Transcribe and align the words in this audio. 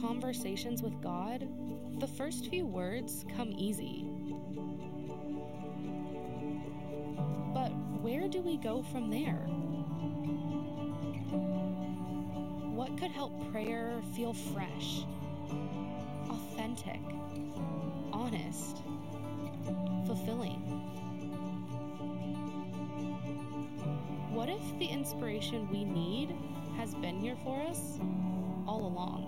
conversations 0.00 0.82
with 0.82 1.00
God, 1.02 1.48
the 1.98 2.06
first 2.06 2.48
few 2.48 2.66
words 2.66 3.24
come 3.36 3.52
easy. 3.56 4.06
But 7.52 7.70
where 8.00 8.28
do 8.28 8.40
we 8.40 8.56
go 8.56 8.82
from 8.82 9.10
there? 9.10 9.46
What 12.74 12.96
could 12.98 13.10
help 13.10 13.32
prayer 13.50 14.00
feel 14.14 14.32
fresh, 14.32 15.04
authentic, 16.30 17.00
honest, 18.12 18.82
fulfilling? 20.06 20.60
What 24.32 24.48
if 24.48 24.78
the 24.78 24.86
inspiration 24.86 25.68
we 25.70 25.84
need 25.84 26.36
has 26.76 26.94
been 26.94 27.18
here 27.18 27.36
for 27.42 27.60
us 27.62 27.98
all 28.66 28.86
along? 28.86 29.27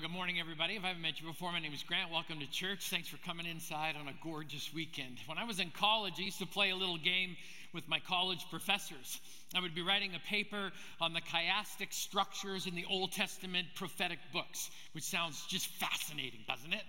Well, 0.00 0.08
good 0.08 0.16
morning, 0.16 0.40
everybody. 0.40 0.76
If 0.76 0.84
I 0.84 0.88
haven't 0.88 1.02
met 1.02 1.20
you 1.20 1.26
before, 1.26 1.52
my 1.52 1.60
name 1.60 1.74
is 1.74 1.82
Grant. 1.82 2.10
Welcome 2.10 2.40
to 2.40 2.50
church. 2.50 2.88
Thanks 2.88 3.08
for 3.08 3.18
coming 3.18 3.44
inside 3.44 3.96
on 4.00 4.08
a 4.08 4.14
gorgeous 4.22 4.72
weekend. 4.72 5.18
When 5.26 5.36
I 5.36 5.44
was 5.44 5.60
in 5.60 5.70
college, 5.72 6.14
I 6.18 6.22
used 6.22 6.38
to 6.38 6.46
play 6.46 6.70
a 6.70 6.74
little 6.74 6.96
game 6.96 7.36
with 7.74 7.86
my 7.86 7.98
college 7.98 8.46
professors. 8.48 9.20
I 9.54 9.60
would 9.60 9.74
be 9.74 9.82
writing 9.82 10.12
a 10.14 10.18
paper 10.26 10.72
on 11.02 11.12
the 11.12 11.20
chiastic 11.20 11.92
structures 11.92 12.66
in 12.66 12.74
the 12.74 12.86
Old 12.88 13.12
Testament 13.12 13.66
prophetic 13.74 14.20
books, 14.32 14.70
which 14.92 15.04
sounds 15.04 15.44
just 15.48 15.66
fascinating, 15.66 16.40
doesn't 16.48 16.72
it? 16.72 16.84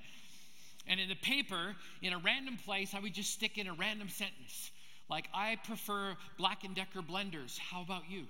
And 0.88 0.98
in 0.98 1.10
the 1.10 1.16
paper, 1.16 1.76
in 2.02 2.14
a 2.14 2.18
random 2.18 2.56
place, 2.64 2.94
I 2.96 3.00
would 3.00 3.14
just 3.14 3.32
stick 3.34 3.58
in 3.58 3.68
a 3.68 3.74
random 3.74 4.08
sentence, 4.08 4.72
like, 5.10 5.28
I 5.34 5.58
prefer 5.66 6.16
Black 6.38 6.60
& 6.70 6.76
Decker 6.76 7.02
blenders. 7.02 7.58
How 7.58 7.82
about 7.82 8.04
you? 8.10 8.28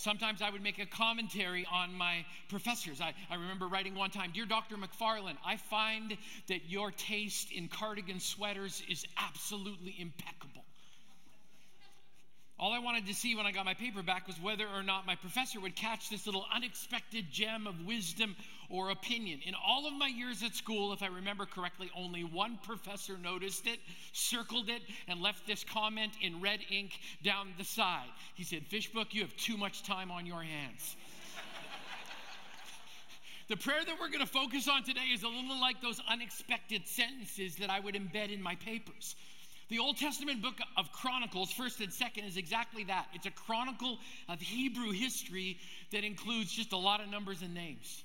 Sometimes 0.00 0.40
I 0.40 0.50
would 0.50 0.62
make 0.62 0.78
a 0.78 0.86
commentary 0.86 1.66
on 1.70 1.94
my 1.94 2.24
professors. 2.48 3.00
I, 3.00 3.12
I 3.30 3.34
remember 3.34 3.68
writing 3.68 3.94
one 3.94 4.10
time 4.10 4.30
Dear 4.32 4.46
Dr. 4.46 4.76
McFarland, 4.76 5.36
I 5.44 5.56
find 5.56 6.16
that 6.48 6.70
your 6.70 6.90
taste 6.90 7.52
in 7.52 7.68
cardigan 7.68 8.20
sweaters 8.20 8.82
is 8.88 9.04
absolutely 9.18 9.94
impeccable. 9.98 10.64
All 12.58 12.72
I 12.74 12.78
wanted 12.78 13.06
to 13.06 13.14
see 13.14 13.34
when 13.34 13.46
I 13.46 13.52
got 13.52 13.64
my 13.64 13.72
paper 13.72 14.02
back 14.02 14.26
was 14.26 14.36
whether 14.38 14.66
or 14.66 14.82
not 14.82 15.06
my 15.06 15.16
professor 15.16 15.58
would 15.60 15.74
catch 15.74 16.10
this 16.10 16.26
little 16.26 16.44
unexpected 16.54 17.30
gem 17.32 17.66
of 17.66 17.86
wisdom 17.86 18.36
or 18.70 18.90
opinion. 18.90 19.40
In 19.44 19.54
all 19.54 19.86
of 19.86 19.92
my 19.94 20.06
years 20.06 20.42
at 20.42 20.54
school, 20.54 20.92
if 20.92 21.02
I 21.02 21.08
remember 21.08 21.46
correctly, 21.46 21.90
only 21.96 22.24
one 22.24 22.58
professor 22.62 23.18
noticed 23.18 23.66
it, 23.66 23.80
circled 24.12 24.68
it, 24.68 24.82
and 25.08 25.20
left 25.20 25.46
this 25.46 25.64
comment 25.64 26.12
in 26.22 26.40
red 26.40 26.60
ink 26.70 26.98
down 27.22 27.48
the 27.58 27.64
side. 27.64 28.08
He 28.34 28.44
said, 28.44 28.66
Fishbook, 28.66 29.12
you 29.12 29.22
have 29.22 29.36
too 29.36 29.56
much 29.56 29.82
time 29.82 30.10
on 30.10 30.26
your 30.26 30.42
hands. 30.42 30.96
The 33.48 33.56
prayer 33.56 33.84
that 33.84 33.96
we're 34.00 34.10
going 34.10 34.20
to 34.20 34.32
focus 34.32 34.68
on 34.68 34.84
today 34.84 35.06
is 35.12 35.24
a 35.24 35.28
little 35.28 35.60
like 35.60 35.82
those 35.82 36.00
unexpected 36.08 36.86
sentences 36.86 37.56
that 37.56 37.68
I 37.68 37.80
would 37.80 37.96
embed 37.96 38.32
in 38.32 38.40
my 38.40 38.54
papers. 38.54 39.16
The 39.70 39.80
Old 39.80 39.96
Testament 39.96 40.40
book 40.40 40.54
of 40.76 40.92
Chronicles, 40.92 41.52
1st 41.54 41.80
and 41.80 41.90
2nd, 41.90 42.28
is 42.28 42.36
exactly 42.36 42.84
that. 42.84 43.06
It's 43.12 43.26
a 43.26 43.30
chronicle 43.32 43.98
of 44.28 44.40
Hebrew 44.40 44.92
history 44.92 45.58
that 45.90 46.04
includes 46.04 46.52
just 46.52 46.72
a 46.72 46.76
lot 46.76 47.00
of 47.00 47.08
numbers 47.08 47.42
and 47.42 47.52
names. 47.52 48.02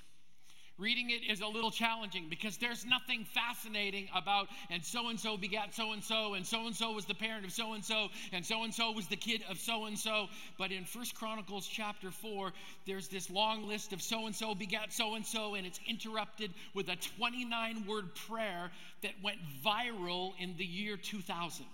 Reading 0.77 1.09
it 1.09 1.23
is 1.31 1.39
a 1.39 1.47
little 1.47 1.71
challenging 1.71 2.27
because 2.29 2.57
there's 2.57 2.85
nothing 2.85 3.25
fascinating 3.33 4.09
about, 4.13 4.49
and 4.69 4.83
so 4.83 5.07
and 5.07 5.17
so 5.17 5.37
begat 5.37 5.73
so 5.73 5.93
and 5.93 6.03
so, 6.03 6.33
and 6.33 6.45
so 6.45 6.65
and 6.65 6.75
so 6.75 6.91
was 6.91 7.05
the 7.05 7.13
parent 7.13 7.45
of 7.45 7.53
so 7.53 7.73
and 7.73 7.85
so, 7.85 8.09
and 8.33 8.45
so 8.45 8.63
and 8.63 8.73
so 8.73 8.91
was 8.91 9.07
the 9.07 9.15
kid 9.15 9.41
of 9.49 9.57
so 9.57 9.85
and 9.85 9.97
so. 9.97 10.27
But 10.57 10.73
in 10.73 10.83
First 10.83 11.15
Chronicles 11.15 11.65
chapter 11.65 12.11
4, 12.11 12.51
there's 12.85 13.07
this 13.07 13.29
long 13.29 13.65
list 13.65 13.93
of 13.93 14.01
so 14.01 14.25
and 14.25 14.35
so 14.35 14.53
begat 14.53 14.91
so 14.91 15.15
and 15.15 15.25
so, 15.25 15.55
and 15.55 15.65
it's 15.65 15.79
interrupted 15.87 16.51
with 16.73 16.89
a 16.89 16.97
29 17.17 17.85
word 17.87 18.13
prayer 18.27 18.69
that 19.01 19.13
went 19.23 19.37
viral 19.63 20.33
in 20.39 20.55
the 20.57 20.65
year 20.65 20.97
2000. 20.97 21.65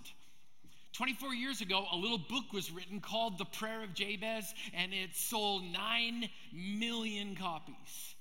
24 0.92 1.34
years 1.34 1.60
ago, 1.60 1.86
a 1.90 1.96
little 1.96 2.18
book 2.18 2.52
was 2.52 2.70
written 2.70 3.00
called 3.00 3.38
The 3.38 3.46
Prayer 3.46 3.82
of 3.82 3.94
Jabez, 3.94 4.54
and 4.74 4.92
it 4.92 5.16
sold 5.16 5.64
9 5.64 6.28
million 6.52 7.34
copies. 7.34 8.11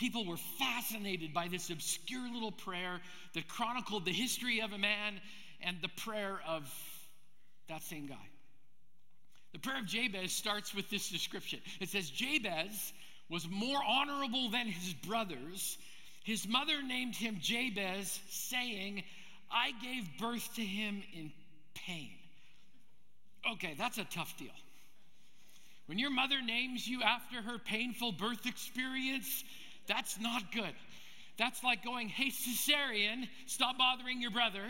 People 0.00 0.24
were 0.24 0.38
fascinated 0.58 1.34
by 1.34 1.48
this 1.48 1.68
obscure 1.68 2.26
little 2.32 2.52
prayer 2.52 3.02
that 3.34 3.46
chronicled 3.48 4.06
the 4.06 4.12
history 4.12 4.62
of 4.62 4.72
a 4.72 4.78
man 4.78 5.20
and 5.60 5.76
the 5.82 5.90
prayer 5.90 6.40
of 6.48 6.66
that 7.68 7.82
same 7.82 8.06
guy. 8.06 8.14
The 9.52 9.58
prayer 9.58 9.78
of 9.78 9.86
Jabez 9.86 10.32
starts 10.32 10.74
with 10.74 10.88
this 10.88 11.10
description 11.10 11.60
it 11.80 11.90
says, 11.90 12.08
Jabez 12.08 12.94
was 13.28 13.46
more 13.46 13.78
honorable 13.86 14.48
than 14.48 14.68
his 14.68 14.94
brothers. 15.06 15.76
His 16.24 16.48
mother 16.48 16.82
named 16.82 17.14
him 17.14 17.36
Jabez, 17.38 18.18
saying, 18.30 19.04
I 19.52 19.72
gave 19.82 20.08
birth 20.18 20.54
to 20.54 20.62
him 20.62 21.02
in 21.12 21.30
pain. 21.74 22.12
Okay, 23.52 23.74
that's 23.76 23.98
a 23.98 24.04
tough 24.04 24.34
deal. 24.38 24.48
When 25.84 25.98
your 25.98 26.10
mother 26.10 26.40
names 26.40 26.88
you 26.88 27.02
after 27.02 27.42
her 27.42 27.58
painful 27.58 28.12
birth 28.12 28.46
experience, 28.46 29.44
that's 29.90 30.20
not 30.20 30.52
good. 30.52 30.72
That's 31.36 31.64
like 31.64 31.82
going, 31.84 32.08
hey, 32.08 32.30
cesarean, 32.30 33.28
stop 33.46 33.76
bothering 33.76 34.22
your 34.22 34.30
brother. 34.30 34.62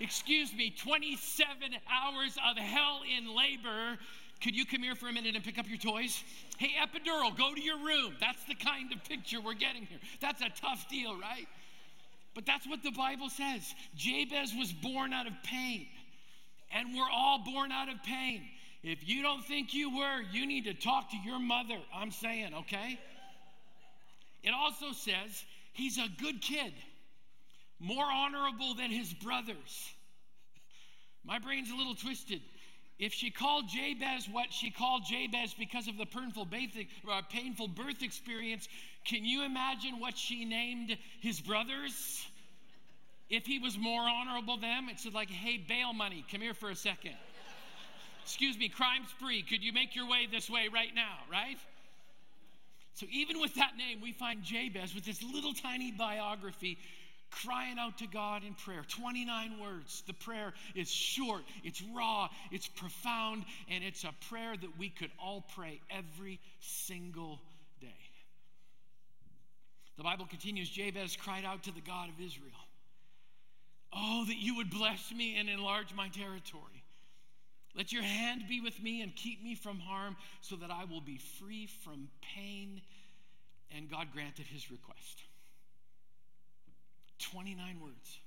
Excuse 0.00 0.54
me, 0.54 0.70
27 0.70 1.56
hours 1.90 2.36
of 2.48 2.56
hell 2.56 3.02
in 3.16 3.26
labor. 3.34 3.98
Could 4.42 4.56
you 4.56 4.64
come 4.64 4.82
here 4.82 4.94
for 4.94 5.08
a 5.08 5.12
minute 5.12 5.34
and 5.34 5.44
pick 5.44 5.58
up 5.58 5.68
your 5.68 5.78
toys? 5.78 6.22
Hey, 6.58 6.70
epidural, 6.80 7.36
go 7.36 7.54
to 7.54 7.60
your 7.60 7.78
room. 7.78 8.14
That's 8.20 8.42
the 8.44 8.54
kind 8.54 8.92
of 8.92 9.04
picture 9.04 9.40
we're 9.40 9.54
getting 9.54 9.84
here. 9.86 9.98
That's 10.20 10.40
a 10.40 10.50
tough 10.60 10.88
deal, 10.88 11.18
right? 11.18 11.46
But 12.34 12.46
that's 12.46 12.66
what 12.66 12.82
the 12.82 12.90
Bible 12.92 13.28
says. 13.28 13.74
Jabez 13.96 14.54
was 14.58 14.72
born 14.72 15.12
out 15.12 15.26
of 15.26 15.32
pain, 15.42 15.86
and 16.70 16.94
we're 16.94 17.10
all 17.10 17.42
born 17.44 17.72
out 17.72 17.88
of 17.88 18.02
pain. 18.02 18.42
If 18.82 19.08
you 19.08 19.22
don't 19.22 19.44
think 19.44 19.74
you 19.74 19.96
were, 19.96 20.22
you 20.32 20.46
need 20.46 20.64
to 20.64 20.74
talk 20.74 21.10
to 21.10 21.16
your 21.24 21.40
mother. 21.40 21.78
I'm 21.94 22.10
saying, 22.10 22.52
okay? 22.54 22.98
It 24.46 24.54
also 24.54 24.92
says 24.92 25.44
he's 25.72 25.98
a 25.98 26.06
good 26.22 26.40
kid, 26.40 26.72
more 27.80 28.04
honorable 28.04 28.74
than 28.74 28.90
his 28.90 29.12
brothers. 29.12 29.90
My 31.24 31.40
brain's 31.40 31.70
a 31.70 31.74
little 31.74 31.96
twisted. 31.96 32.40
If 32.98 33.12
she 33.12 33.30
called 33.30 33.64
Jabez 33.68 34.26
what 34.30 34.52
she 34.52 34.70
called 34.70 35.02
Jabez 35.04 35.52
because 35.58 35.88
of 35.88 35.98
the 35.98 36.06
painful, 36.06 36.48
uh, 37.10 37.22
painful 37.28 37.68
birth 37.68 38.02
experience, 38.02 38.68
can 39.04 39.24
you 39.24 39.44
imagine 39.44 39.98
what 39.98 40.16
she 40.16 40.44
named 40.44 40.96
his 41.20 41.40
brothers? 41.40 42.24
If 43.28 43.44
he 43.44 43.58
was 43.58 43.76
more 43.76 44.02
honorable 44.02 44.56
than 44.56 44.86
them, 44.86 44.88
it's 44.88 45.04
like, 45.12 45.28
hey, 45.28 45.58
bail 45.58 45.92
money, 45.92 46.24
come 46.30 46.40
here 46.40 46.54
for 46.54 46.70
a 46.70 46.76
second. 46.76 47.16
Excuse 48.22 48.56
me, 48.56 48.68
crime 48.68 49.02
spree, 49.10 49.42
could 49.42 49.62
you 49.62 49.72
make 49.72 49.96
your 49.96 50.08
way 50.08 50.26
this 50.30 50.48
way 50.48 50.68
right 50.72 50.94
now, 50.94 51.18
right? 51.30 51.58
So 52.96 53.04
even 53.12 53.42
with 53.42 53.54
that 53.56 53.76
name, 53.76 54.00
we 54.00 54.12
find 54.12 54.42
Jabez 54.42 54.94
with 54.94 55.04
this 55.04 55.22
little 55.22 55.52
tiny 55.52 55.92
biography 55.92 56.78
crying 57.30 57.78
out 57.78 57.98
to 57.98 58.06
God 58.06 58.42
in 58.42 58.54
prayer. 58.54 58.82
29 58.88 59.60
words. 59.60 60.02
The 60.06 60.14
prayer 60.14 60.54
is 60.74 60.90
short, 60.90 61.42
it's 61.62 61.82
raw, 61.94 62.30
it's 62.50 62.66
profound, 62.66 63.44
and 63.68 63.84
it's 63.84 64.04
a 64.04 64.14
prayer 64.30 64.56
that 64.56 64.78
we 64.78 64.88
could 64.88 65.10
all 65.22 65.44
pray 65.54 65.82
every 65.90 66.40
single 66.60 67.38
day. 67.82 67.88
The 69.98 70.02
Bible 70.02 70.24
continues 70.24 70.70
Jabez 70.70 71.16
cried 71.16 71.44
out 71.44 71.64
to 71.64 71.72
the 71.72 71.82
God 71.82 72.08
of 72.08 72.14
Israel, 72.18 72.52
Oh, 73.92 74.24
that 74.26 74.36
you 74.36 74.56
would 74.56 74.70
bless 74.70 75.12
me 75.12 75.36
and 75.36 75.50
enlarge 75.50 75.94
my 75.94 76.08
territory. 76.08 76.75
Let 77.76 77.92
your 77.92 78.02
hand 78.02 78.44
be 78.48 78.60
with 78.60 78.82
me 78.82 79.02
and 79.02 79.14
keep 79.14 79.44
me 79.44 79.54
from 79.54 79.78
harm 79.78 80.16
so 80.40 80.56
that 80.56 80.70
I 80.70 80.84
will 80.84 81.02
be 81.02 81.18
free 81.38 81.68
from 81.84 82.08
pain. 82.34 82.80
And 83.76 83.90
God 83.90 84.08
granted 84.12 84.46
his 84.46 84.70
request. 84.70 85.22
29 87.18 87.80
words. 87.80 88.18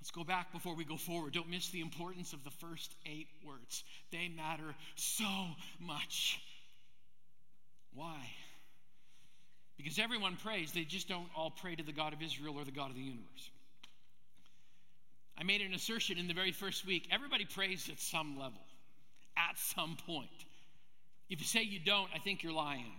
Let's 0.00 0.10
go 0.10 0.24
back 0.24 0.52
before 0.52 0.74
we 0.74 0.84
go 0.84 0.96
forward. 0.96 1.32
Don't 1.32 1.48
miss 1.48 1.68
the 1.68 1.80
importance 1.80 2.32
of 2.32 2.42
the 2.42 2.50
first 2.50 2.92
eight 3.06 3.28
words, 3.46 3.84
they 4.10 4.28
matter 4.28 4.74
so 4.96 5.24
much. 5.78 6.40
Why? 7.94 8.18
Because 9.76 10.00
everyone 10.00 10.36
prays, 10.42 10.72
they 10.72 10.82
just 10.82 11.08
don't 11.08 11.28
all 11.36 11.52
pray 11.52 11.76
to 11.76 11.84
the 11.84 11.92
God 11.92 12.14
of 12.14 12.20
Israel 12.20 12.58
or 12.58 12.64
the 12.64 12.72
God 12.72 12.90
of 12.90 12.96
the 12.96 13.02
universe. 13.02 13.50
I 15.38 15.44
made 15.44 15.60
an 15.62 15.74
assertion 15.74 16.18
in 16.18 16.28
the 16.28 16.34
very 16.34 16.52
first 16.52 16.86
week 16.86 17.08
everybody 17.10 17.44
prays 17.44 17.88
at 17.90 18.00
some 18.00 18.38
level, 18.38 18.60
at 19.36 19.58
some 19.58 19.96
point. 20.06 20.28
If 21.30 21.40
you 21.40 21.46
say 21.46 21.62
you 21.62 21.80
don't, 21.84 22.10
I 22.14 22.18
think 22.18 22.42
you're 22.42 22.52
lying. 22.52 22.92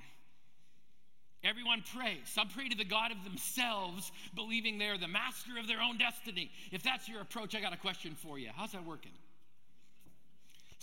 Everyone 1.44 1.84
prays. 1.94 2.22
Some 2.26 2.48
pray 2.48 2.70
to 2.70 2.78
the 2.78 2.86
God 2.86 3.12
of 3.12 3.24
themselves, 3.26 4.12
believing 4.34 4.78
they're 4.78 4.98
the 4.98 5.10
master 5.10 5.52
of 5.60 5.68
their 5.68 5.82
own 5.82 5.98
destiny. 5.98 6.50
If 6.72 6.84
that's 6.84 7.08
your 7.10 7.22
approach, 7.22 7.54
I 7.54 7.60
got 7.60 7.74
a 7.74 7.78
question 7.78 8.16
for 8.16 8.40
you. 8.40 8.50
How's 8.56 8.72
that 8.72 8.86
working? 8.86 9.12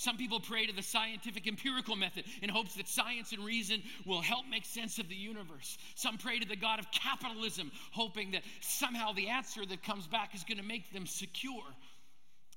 Some 0.01 0.17
people 0.17 0.41
pray 0.41 0.65
to 0.65 0.73
the 0.73 0.81
scientific 0.81 1.47
empirical 1.47 1.95
method 1.95 2.25
in 2.41 2.49
hopes 2.49 2.75
that 2.77 2.89
science 2.89 3.33
and 3.33 3.45
reason 3.45 3.83
will 4.07 4.23
help 4.23 4.47
make 4.49 4.65
sense 4.65 4.99
of 4.99 5.11
the 5.11 5.15
universe. 5.15 5.77
Some 5.95 6.17
pray 6.17 6.39
to 6.39 6.49
the 6.49 6.57
God 6.57 6.79
of 6.79 6.91
capitalism, 6.91 7.71
hoping 7.93 8.31
that 8.31 8.41
somehow 8.63 9.13
the 9.13 9.29
answer 9.29 9.61
that 9.67 9.83
comes 9.83 10.07
back 10.07 10.35
is 10.35 10.43
going 10.45 10.57
to 10.57 10.65
make 10.65 10.91
them 10.91 11.05
secure. 11.05 11.65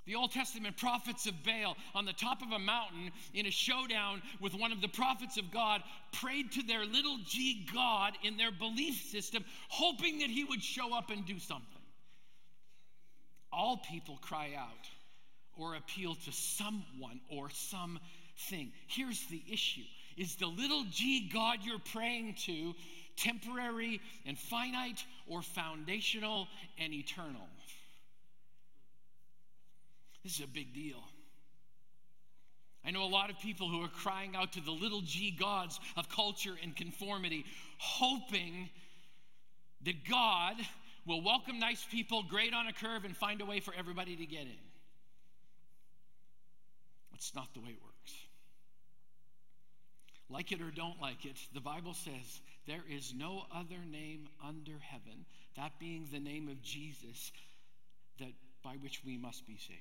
The 0.05 0.15
Old 0.15 0.31
Testament 0.31 0.77
prophets 0.77 1.27
of 1.27 1.33
Baal 1.43 1.75
on 1.93 2.05
the 2.05 2.13
top 2.13 2.41
of 2.41 2.53
a 2.53 2.59
mountain 2.59 3.11
in 3.33 3.45
a 3.45 3.51
showdown 3.51 4.21
with 4.39 4.53
one 4.53 4.71
of 4.71 4.79
the 4.79 4.87
prophets 4.87 5.35
of 5.35 5.51
God 5.51 5.83
prayed 6.13 6.49
to 6.53 6.63
their 6.63 6.85
little 6.85 7.17
g 7.27 7.67
God 7.73 8.13
in 8.23 8.37
their 8.37 8.51
belief 8.51 9.03
system, 9.11 9.43
hoping 9.67 10.19
that 10.19 10.29
he 10.29 10.45
would 10.45 10.63
show 10.63 10.95
up 10.95 11.09
and 11.09 11.25
do 11.25 11.39
something. 11.39 11.67
All 13.51 13.81
people 13.91 14.17
cry 14.21 14.51
out 14.57 14.87
or 15.57 15.75
appeal 15.75 16.15
to 16.15 16.31
someone 16.31 17.19
or 17.29 17.49
something. 17.49 18.71
Here's 18.87 19.25
the 19.27 19.41
issue 19.51 19.83
Is 20.17 20.35
the 20.35 20.47
little 20.47 20.85
g 20.91 21.29
God 21.31 21.59
you're 21.63 21.79
praying 21.79 22.35
to 22.45 22.73
temporary 23.15 24.01
and 24.25 24.37
finite 24.37 25.03
or 25.27 25.41
foundational 25.41 26.47
and 26.77 26.93
eternal? 26.93 27.47
This 30.23 30.37
is 30.37 30.43
a 30.43 30.47
big 30.47 30.73
deal. 30.73 31.03
I 32.85 32.91
know 32.91 33.03
a 33.03 33.07
lot 33.07 33.29
of 33.29 33.39
people 33.39 33.69
who 33.69 33.81
are 33.81 33.89
crying 33.89 34.35
out 34.35 34.53
to 34.53 34.61
the 34.61 34.71
little 34.71 35.01
g 35.01 35.31
gods 35.31 35.79
of 35.95 36.09
culture 36.09 36.55
and 36.61 36.75
conformity, 36.75 37.45
hoping 37.77 38.69
that 39.85 40.07
God 40.09 40.55
will 41.05 41.21
welcome 41.21 41.59
nice 41.59 41.85
people, 41.89 42.23
grade 42.23 42.53
on 42.53 42.67
a 42.67 42.73
curve, 42.73 43.05
and 43.05 43.15
find 43.15 43.41
a 43.41 43.45
way 43.45 43.59
for 43.59 43.73
everybody 43.73 44.15
to 44.15 44.25
get 44.25 44.41
in. 44.41 44.72
It's 47.23 47.33
not 47.33 47.53
the 47.53 47.61
way 47.61 47.69
it 47.69 47.81
works. 47.81 48.13
Like 50.29 50.51
it 50.51 50.59
or 50.59 50.71
don't 50.71 51.01
like 51.01 51.23
it, 51.23 51.37
the 51.53 51.61
Bible 51.61 51.93
says 51.93 52.41
there 52.67 52.83
is 52.91 53.13
no 53.15 53.43
other 53.55 53.79
name 53.89 54.27
under 54.45 54.73
heaven, 54.81 55.23
that 55.55 55.71
being 55.79 56.05
the 56.11 56.19
name 56.19 56.49
of 56.49 56.61
Jesus, 56.61 57.31
that 58.19 58.33
by 58.61 58.73
which 58.81 58.99
we 59.05 59.17
must 59.17 59.47
be 59.47 59.55
saved. 59.55 59.79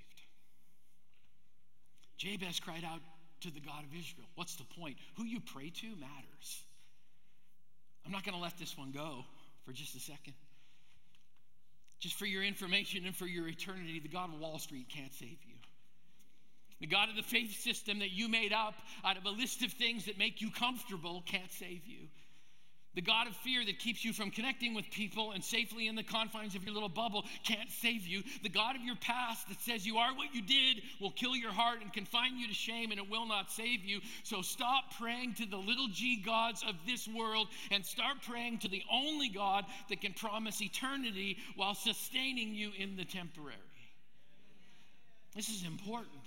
Jabez 2.16 2.60
cried 2.60 2.84
out 2.84 3.00
to 3.40 3.50
the 3.50 3.58
God 3.58 3.82
of 3.82 3.90
Israel. 3.90 4.28
What's 4.36 4.54
the 4.54 4.80
point? 4.80 4.98
Who 5.16 5.24
you 5.24 5.40
pray 5.40 5.70
to 5.70 5.86
matters. 5.96 6.62
I'm 8.06 8.12
not 8.12 8.24
going 8.24 8.36
to 8.36 8.42
let 8.42 8.56
this 8.56 8.78
one 8.78 8.92
go 8.92 9.24
for 9.64 9.72
just 9.72 9.96
a 9.96 10.00
second. 10.00 10.34
Just 11.98 12.14
for 12.14 12.26
your 12.26 12.44
information 12.44 13.04
and 13.04 13.16
for 13.16 13.26
your 13.26 13.48
eternity, 13.48 13.98
the 13.98 14.08
God 14.08 14.32
of 14.32 14.38
Wall 14.38 14.60
Street 14.60 14.86
can't 14.88 15.12
save 15.12 15.38
you. 15.44 15.56
The 16.82 16.88
God 16.88 17.08
of 17.08 17.14
the 17.14 17.22
faith 17.22 17.60
system 17.60 18.00
that 18.00 18.10
you 18.10 18.28
made 18.28 18.52
up 18.52 18.74
out 19.04 19.16
of 19.16 19.24
a 19.24 19.30
list 19.30 19.62
of 19.62 19.72
things 19.72 20.06
that 20.06 20.18
make 20.18 20.40
you 20.40 20.50
comfortable 20.50 21.22
can't 21.24 21.50
save 21.52 21.86
you. 21.86 22.08
The 22.96 23.02
God 23.02 23.28
of 23.28 23.36
fear 23.36 23.64
that 23.64 23.78
keeps 23.78 24.04
you 24.04 24.12
from 24.12 24.32
connecting 24.32 24.74
with 24.74 24.90
people 24.90 25.30
and 25.30 25.44
safely 25.44 25.86
in 25.86 25.94
the 25.94 26.02
confines 26.02 26.56
of 26.56 26.64
your 26.64 26.74
little 26.74 26.88
bubble 26.88 27.24
can't 27.44 27.70
save 27.70 28.04
you. 28.08 28.24
The 28.42 28.48
God 28.48 28.74
of 28.74 28.82
your 28.82 28.96
past 28.96 29.48
that 29.48 29.60
says 29.60 29.86
you 29.86 29.98
are 29.98 30.12
what 30.12 30.34
you 30.34 30.42
did 30.42 30.82
will 31.00 31.12
kill 31.12 31.36
your 31.36 31.52
heart 31.52 31.82
and 31.82 31.92
confine 31.92 32.36
you 32.36 32.48
to 32.48 32.52
shame 32.54 32.90
and 32.90 32.98
it 32.98 33.08
will 33.08 33.26
not 33.26 33.52
save 33.52 33.84
you. 33.84 34.00
So 34.24 34.42
stop 34.42 34.92
praying 34.98 35.34
to 35.34 35.46
the 35.46 35.56
little 35.56 35.86
g 35.86 36.16
gods 36.16 36.64
of 36.68 36.74
this 36.84 37.06
world 37.06 37.46
and 37.70 37.86
start 37.86 38.16
praying 38.28 38.58
to 38.58 38.68
the 38.68 38.82
only 38.90 39.28
God 39.28 39.66
that 39.88 40.00
can 40.00 40.14
promise 40.14 40.60
eternity 40.60 41.38
while 41.54 41.76
sustaining 41.76 42.56
you 42.56 42.72
in 42.76 42.96
the 42.96 43.04
temporary. 43.04 43.56
This 45.34 45.48
is 45.48 45.64
important. 45.64 46.21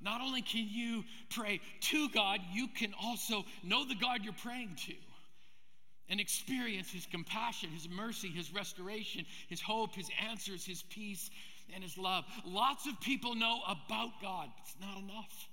Not 0.00 0.20
only 0.20 0.42
can 0.42 0.66
you 0.68 1.04
pray 1.28 1.60
to 1.82 2.08
God, 2.08 2.40
you 2.52 2.68
can 2.68 2.94
also 3.02 3.44
know 3.62 3.86
the 3.86 3.94
God 3.94 4.24
you're 4.24 4.32
praying 4.32 4.76
to 4.86 4.94
and 6.08 6.20
experience 6.20 6.90
His 6.90 7.06
compassion, 7.06 7.70
His 7.70 7.88
mercy, 7.88 8.28
His 8.28 8.52
restoration, 8.52 9.24
His 9.48 9.60
hope, 9.60 9.94
His 9.94 10.10
answers, 10.28 10.64
His 10.64 10.82
peace, 10.82 11.30
and 11.74 11.84
His 11.84 11.96
love. 11.96 12.24
Lots 12.44 12.86
of 12.86 13.00
people 13.00 13.34
know 13.34 13.60
about 13.68 14.20
God, 14.20 14.48
it's 14.62 14.74
not 14.80 14.98
enough. 14.98 15.48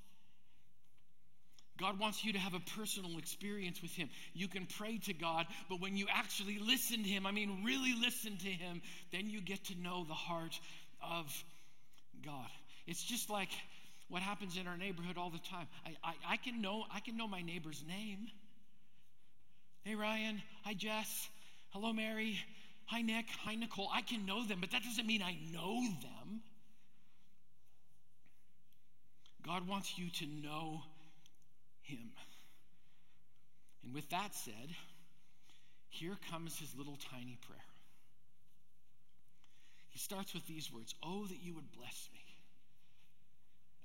God 1.77 1.99
wants 1.99 2.25
you 2.25 2.33
to 2.33 2.39
have 2.39 2.55
a 2.55 2.59
personal 2.75 3.19
experience 3.19 3.83
with 3.83 3.91
Him. 3.91 4.09
You 4.33 4.47
can 4.47 4.65
pray 4.65 4.97
to 5.05 5.13
God, 5.13 5.45
but 5.69 5.79
when 5.79 5.95
you 5.95 6.07
actually 6.11 6.57
listen 6.57 7.03
to 7.03 7.09
Him, 7.09 7.27
I 7.27 7.31
mean, 7.31 7.63
really 7.63 7.94
listen 8.01 8.35
to 8.38 8.49
Him, 8.49 8.81
then 9.11 9.29
you 9.29 9.41
get 9.41 9.65
to 9.65 9.79
know 9.79 10.03
the 10.05 10.15
heart 10.15 10.59
of 11.03 11.31
God. 12.25 12.49
It's 12.88 13.03
just 13.03 13.29
like 13.29 13.49
what 14.09 14.21
happens 14.21 14.57
in 14.57 14.68
our 14.68 14.77
neighborhood 14.77 15.18
all 15.18 15.30
the 15.30 15.39
time. 15.39 15.68
I, 15.86 15.95
I, 16.04 16.13
I, 16.33 16.38
can 16.38 16.62
know, 16.62 16.86
I 16.94 17.00
can 17.00 17.18
know 17.18 17.27
my 17.27 17.42
neighbor's 17.42 17.83
name. 17.88 18.27
Hey, 19.83 19.95
Ryan. 19.95 20.42
Hi, 20.63 20.74
Jess. 20.74 21.30
Hello, 21.69 21.94
Mary. 21.94 22.38
Hi, 22.86 23.01
Nick. 23.01 23.25
Hi, 23.44 23.56
Nicole. 23.56 23.89
I 23.94 24.01
can 24.01 24.25
know 24.25 24.45
them, 24.45 24.59
but 24.62 24.71
that 24.71 24.83
doesn't 24.83 25.06
mean 25.06 25.21
I 25.21 25.36
know 25.54 25.81
them. 26.01 26.42
God 29.45 29.68
wants 29.68 29.98
you 29.98 30.09
to 30.09 30.25
know 30.25 30.81
Him. 31.81 32.12
And 33.83 33.94
with 33.94 34.09
that 34.09 34.36
said, 34.36 34.75
here 35.89 36.18
comes 36.30 36.59
his 36.59 36.75
little 36.75 36.98
tiny 37.12 37.38
prayer. 37.48 37.59
He 39.89 40.00
starts 40.00 40.33
with 40.33 40.45
these 40.45 40.71
words 40.71 40.94
Oh, 41.01 41.25
that 41.25 41.42
you 41.42 41.56
would 41.56 41.71
bless 41.71 42.09
me. 42.13 42.26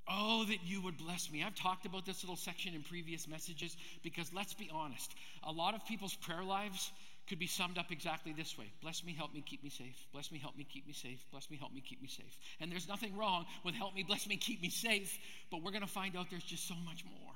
Oh, 0.08 0.44
that 0.44 0.64
you 0.64 0.82
would 0.82 0.98
bless 0.98 1.30
me. 1.30 1.44
I've 1.44 1.54
talked 1.54 1.86
about 1.86 2.04
this 2.04 2.22
little 2.24 2.36
section 2.36 2.74
in 2.74 2.82
previous 2.82 3.28
messages 3.28 3.76
because 4.02 4.32
let's 4.34 4.54
be 4.54 4.68
honest, 4.72 5.14
a 5.44 5.52
lot 5.52 5.74
of 5.74 5.86
people's 5.86 6.14
prayer 6.14 6.42
lives 6.42 6.90
could 7.28 7.38
be 7.38 7.46
summed 7.46 7.78
up 7.78 7.92
exactly 7.92 8.32
this 8.32 8.58
way 8.58 8.66
Bless 8.82 9.04
me, 9.04 9.14
help 9.14 9.32
me, 9.32 9.42
keep 9.46 9.62
me 9.62 9.70
safe. 9.70 9.96
Bless 10.12 10.32
me, 10.32 10.38
help 10.38 10.56
me, 10.56 10.64
keep 10.64 10.86
me 10.86 10.92
safe. 10.92 11.24
Bless 11.30 11.48
me, 11.50 11.56
help 11.56 11.72
me, 11.72 11.80
keep 11.80 12.02
me 12.02 12.08
safe. 12.08 12.36
And 12.60 12.70
there's 12.70 12.88
nothing 12.88 13.16
wrong 13.16 13.46
with 13.64 13.74
help 13.74 13.94
me, 13.94 14.02
bless 14.02 14.26
me, 14.26 14.36
keep 14.36 14.60
me 14.60 14.70
safe, 14.70 15.16
but 15.50 15.62
we're 15.62 15.70
going 15.70 15.82
to 15.82 15.86
find 15.86 16.16
out 16.16 16.26
there's 16.30 16.42
just 16.42 16.66
so 16.66 16.74
much 16.84 17.04
more. 17.04 17.32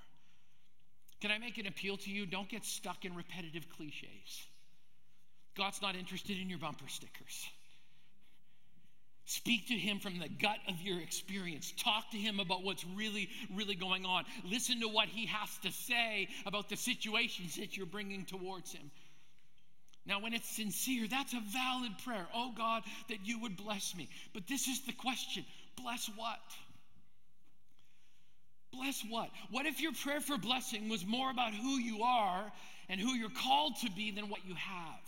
Can 1.21 1.31
I 1.31 1.39
make 1.39 1.57
an 1.59 1.67
appeal 1.67 1.97
to 1.99 2.11
you? 2.11 2.27
Don't 2.27 2.49
get 2.49 2.65
stuck 2.65 3.05
in 3.05 3.15
repetitive 3.15 3.67
cliches. 3.77 4.47
God's 5.57 5.81
not 5.81 5.97
interested 5.97 6.39
in 6.39 6.51
your 6.51 6.59
bumper 6.59 6.89
stickers. 6.89 7.49
Speak 9.29 9.67
to 9.69 9.75
him 9.75 9.99
from 9.99 10.21
the 10.21 10.29
gut 10.29 10.59
of 10.69 10.81
your 10.81 11.01
experience. 11.01 11.73
Talk 11.83 12.13
to 12.13 12.17
him 12.17 12.39
about 12.39 12.63
what's 12.63 12.85
really, 12.95 13.29
really 13.57 13.75
going 13.75 14.07
on. 14.07 14.25
Listen 14.45 14.81
to 14.83 14.89
what 14.89 15.09
he 15.09 15.27
has 15.27 15.51
to 15.65 15.73
say 15.73 16.29
about 16.47 16.69
the 16.69 16.77
situations 16.77 17.57
that 17.57 17.77
you're 17.77 17.87
bringing 17.87 18.25
towards 18.25 18.73
him. 18.73 18.89
Now, 20.07 20.21
when 20.21 20.33
it's 20.33 20.49
sincere, 20.49 21.09
that's 21.09 21.33
a 21.33 21.41
valid 21.41 21.91
prayer. 22.05 22.29
Oh 22.33 22.53
God, 22.57 22.85
that 23.09 23.19
you 23.25 23.41
would 23.41 23.57
bless 23.57 23.97
me. 23.97 24.09
But 24.33 24.47
this 24.47 24.69
is 24.69 24.81
the 24.83 24.93
question 24.93 25.45
bless 25.77 26.09
what? 26.15 26.39
Bless 28.73 29.03
what? 29.09 29.31
What 29.51 29.67
if 29.67 29.81
your 29.81 29.93
prayer 29.93 30.21
for 30.21 30.39
blessing 30.39 30.89
was 30.89 31.05
more 31.05 31.33
about 31.33 31.53
who 31.53 31.79
you 31.79 32.05
are 32.05 32.53
and 32.89 33.01
who 33.01 33.15
you're 33.15 33.29
called 33.31 33.75
to 33.81 33.91
be 33.91 34.13
than 34.13 34.29
what 34.29 34.47
you 34.47 34.55
have? 34.55 35.01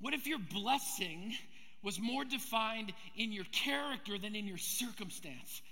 What 0.00 0.12
if 0.12 0.26
your 0.26 0.40
blessing 0.52 1.34
was 1.84 2.00
more 2.00 2.24
defined 2.24 2.92
in 3.14 3.30
your 3.30 3.44
character 3.52 4.18
than 4.18 4.34
in 4.34 4.46
your 4.46 4.58
circumstance. 4.58 5.62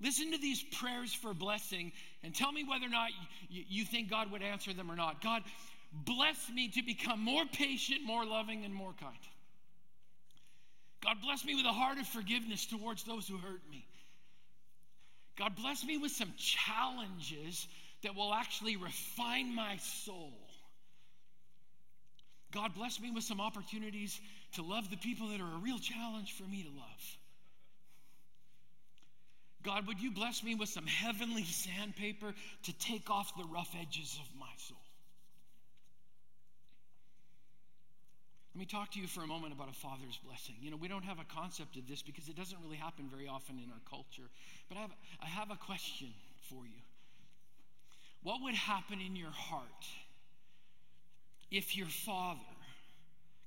Listen 0.00 0.32
to 0.32 0.38
these 0.38 0.64
prayers 0.80 1.12
for 1.12 1.34
blessing 1.34 1.92
and 2.24 2.34
tell 2.34 2.50
me 2.50 2.64
whether 2.64 2.86
or 2.86 2.90
not 2.90 3.10
you, 3.48 3.62
you, 3.68 3.84
think 3.84 4.10
God 4.10 4.32
would 4.32 4.42
answer 4.42 4.72
them 4.72 4.90
or 4.90 4.96
not. 4.96 5.22
God, 5.22 5.42
bless 5.92 6.50
me 6.52 6.68
to 6.70 6.82
become 6.82 7.20
more 7.20 7.44
patient, 7.52 8.00
more 8.04 8.24
loving, 8.24 8.64
and 8.64 8.74
more 8.74 8.94
kind. 8.98 9.14
God, 11.04 11.18
bless 11.22 11.44
me 11.44 11.54
with 11.54 11.66
a 11.66 11.72
heart 11.72 11.98
of 11.98 12.06
forgiveness 12.06 12.66
towards 12.66 13.04
those 13.04 13.28
who 13.28 13.36
hurt 13.36 13.60
me. 13.70 13.84
God, 15.38 15.54
bless 15.56 15.84
me 15.84 15.98
with 15.98 16.12
some 16.12 16.32
challenges 16.36 17.66
that 18.02 18.16
will 18.16 18.32
actually 18.32 18.76
refine 18.76 19.54
my 19.54 19.76
soul. 19.76 20.32
God, 22.52 22.74
bless 22.74 23.00
me 23.00 23.10
with 23.10 23.24
some 23.24 23.40
opportunities 23.40 24.20
to 24.54 24.62
love 24.62 24.90
the 24.90 24.96
people 24.96 25.28
that 25.28 25.40
are 25.40 25.54
a 25.54 25.60
real 25.62 25.78
challenge 25.78 26.32
for 26.32 26.44
me 26.44 26.62
to 26.62 26.68
love. 26.68 27.16
God, 29.62 29.86
would 29.86 30.00
you 30.00 30.10
bless 30.10 30.42
me 30.42 30.54
with 30.54 30.68
some 30.68 30.86
heavenly 30.86 31.44
sandpaper 31.44 32.34
to 32.64 32.78
take 32.78 33.10
off 33.10 33.32
the 33.36 33.44
rough 33.44 33.74
edges 33.80 34.18
of 34.20 34.38
my 34.38 34.50
soul? 34.56 34.76
Let 38.54 38.58
me 38.58 38.66
talk 38.66 38.90
to 38.92 39.00
you 39.00 39.06
for 39.06 39.22
a 39.22 39.26
moment 39.26 39.54
about 39.54 39.70
a 39.70 39.72
father's 39.72 40.18
blessing. 40.26 40.56
You 40.60 40.70
know, 40.70 40.76
we 40.76 40.88
don't 40.88 41.04
have 41.04 41.18
a 41.18 41.24
concept 41.34 41.76
of 41.76 41.88
this 41.88 42.02
because 42.02 42.28
it 42.28 42.36
doesn't 42.36 42.58
really 42.62 42.76
happen 42.76 43.08
very 43.08 43.26
often 43.26 43.56
in 43.56 43.70
our 43.70 43.80
culture. 43.88 44.28
But 44.68 44.76
I 44.76 44.80
have, 44.82 44.90
I 45.22 45.26
have 45.26 45.50
a 45.50 45.56
question 45.56 46.08
for 46.50 46.66
you. 46.66 46.82
What 48.22 48.42
would 48.42 48.54
happen 48.54 49.00
in 49.00 49.16
your 49.16 49.30
heart 49.30 49.86
if 51.50 51.76
your 51.76 51.86
father, 51.86 52.40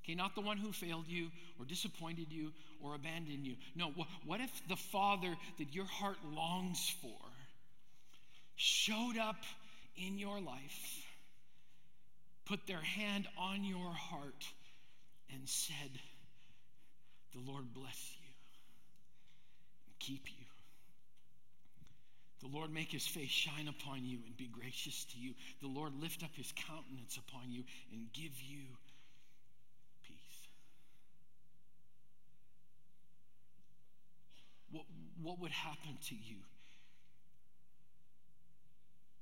okay, 0.06 0.14
not 0.14 0.34
the 0.34 0.40
one 0.40 0.56
who 0.56 0.72
failed 0.72 1.06
you 1.08 1.30
or 1.58 1.66
disappointed 1.66 2.26
you 2.30 2.52
or 2.80 2.94
abandoned 2.94 3.44
you, 3.44 3.56
no, 3.74 3.92
what 4.24 4.40
if 4.40 4.50
the 4.68 4.76
father 4.76 5.34
that 5.58 5.74
your 5.74 5.84
heart 5.84 6.16
longs 6.32 6.94
for 7.02 7.18
showed 8.56 9.18
up 9.18 9.36
in 9.96 10.18
your 10.18 10.40
life, 10.40 11.06
put 12.46 12.66
their 12.66 12.80
hand 12.80 13.26
on 13.38 13.64
your 13.64 13.92
heart, 13.92 14.46
and 15.32 15.48
said, 15.48 15.90
The 17.34 17.50
Lord 17.50 17.72
bless 17.74 18.12
you 18.20 18.28
and 19.86 19.98
keep 19.98 20.28
you. 20.28 20.46
The 22.40 22.48
Lord 22.48 22.72
make 22.72 22.92
his 22.92 23.06
face 23.06 23.30
shine 23.30 23.66
upon 23.66 24.04
you 24.04 24.18
and 24.26 24.36
be 24.36 24.46
gracious 24.46 25.04
to 25.12 25.18
you. 25.18 25.32
The 25.60 25.68
Lord 25.68 25.92
lift 26.00 26.22
up 26.22 26.30
his 26.34 26.52
countenance 26.68 27.16
upon 27.16 27.50
you 27.50 27.64
and 27.92 28.12
give 28.12 28.40
you 28.40 28.62
peace. 30.06 30.48
What, 35.22 35.40
would 35.40 35.50
happen 35.50 35.98
to 36.08 36.14
you 36.14 36.36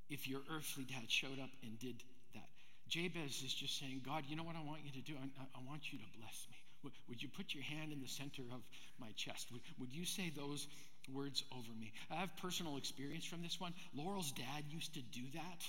if 0.09 0.27
your 0.27 0.41
earthly 0.51 0.83
dad 0.83 1.09
showed 1.09 1.39
up 1.39 1.49
and 1.63 1.79
did 1.79 2.03
that? 2.33 2.49
Jabez 2.87 3.41
is 3.43 3.53
just 3.53 3.79
saying, 3.79 4.01
God, 4.05 4.23
you 4.27 4.35
know 4.35 4.43
what 4.43 4.55
I 4.55 4.63
want 4.63 4.81
you 4.83 4.91
to 4.91 5.05
do? 5.05 5.13
I, 5.17 5.41
I 5.41 5.61
want 5.67 5.91
you 5.91 5.99
to 5.99 6.05
bless 6.19 6.47
me. 6.51 6.57
Would, 6.83 6.93
would 7.09 7.23
you 7.23 7.29
put 7.29 7.53
your 7.53 7.63
hand 7.63 7.91
in 7.91 8.01
the 8.01 8.07
center 8.07 8.43
of 8.53 8.61
my 8.99 9.09
chest? 9.15 9.51
Would, 9.51 9.61
would 9.79 9.93
you 9.93 10.05
say 10.05 10.31
those 10.35 10.67
words 11.13 11.43
over 11.51 11.71
me. 11.79 11.93
I 12.09 12.15
have 12.15 12.35
personal 12.37 12.77
experience 12.77 13.25
from 13.25 13.41
this 13.41 13.59
one. 13.59 13.73
Laurel's 13.93 14.31
dad 14.31 14.63
used 14.69 14.93
to 14.93 15.01
do 15.01 15.21
that 15.33 15.61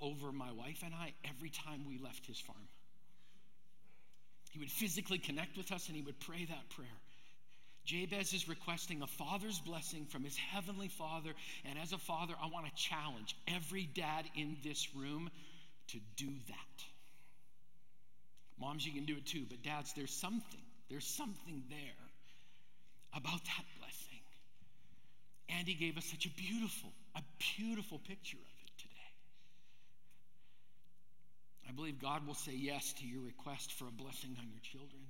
over 0.00 0.32
my 0.32 0.50
wife 0.52 0.82
and 0.84 0.94
I 0.94 1.12
every 1.24 1.50
time 1.50 1.84
we 1.86 1.98
left 1.98 2.26
his 2.26 2.40
farm. 2.40 2.68
He 4.50 4.58
would 4.58 4.70
physically 4.70 5.18
connect 5.18 5.56
with 5.56 5.70
us 5.70 5.86
and 5.88 5.96
he 5.96 6.02
would 6.02 6.18
pray 6.20 6.44
that 6.44 6.70
prayer. 6.70 6.88
Jabez 7.84 8.32
is 8.32 8.48
requesting 8.48 9.02
a 9.02 9.06
father's 9.06 9.58
blessing 9.58 10.06
from 10.06 10.22
his 10.22 10.36
heavenly 10.36 10.88
father. 10.88 11.32
And 11.64 11.78
as 11.78 11.92
a 11.92 11.98
father, 11.98 12.34
I 12.40 12.46
want 12.48 12.66
to 12.66 12.72
challenge 12.74 13.36
every 13.48 13.88
dad 13.94 14.24
in 14.36 14.56
this 14.62 14.94
room 14.94 15.30
to 15.88 15.98
do 16.16 16.28
that. 16.48 16.84
Moms, 18.60 18.86
you 18.86 18.92
can 18.92 19.06
do 19.06 19.16
it 19.16 19.26
too, 19.26 19.44
but 19.48 19.62
dads, 19.62 19.92
there's 19.94 20.12
something, 20.12 20.60
there's 20.90 21.06
something 21.06 21.64
there 21.70 22.06
about 23.14 23.42
that 23.44 23.64
blessing. 23.78 24.20
Andy 25.48 25.74
gave 25.74 25.96
us 25.96 26.04
such 26.04 26.26
a 26.26 26.30
beautiful, 26.30 26.90
a 27.16 27.22
beautiful 27.56 27.98
picture 27.98 28.36
of 28.36 28.66
it 28.66 28.78
today. 28.78 29.12
I 31.68 31.72
believe 31.72 32.00
God 32.00 32.26
will 32.26 32.34
say 32.34 32.52
yes 32.54 32.92
to 33.00 33.06
your 33.06 33.22
request 33.22 33.72
for 33.72 33.86
a 33.86 33.90
blessing 33.90 34.36
on 34.38 34.46
your 34.48 34.60
children. 34.62 35.02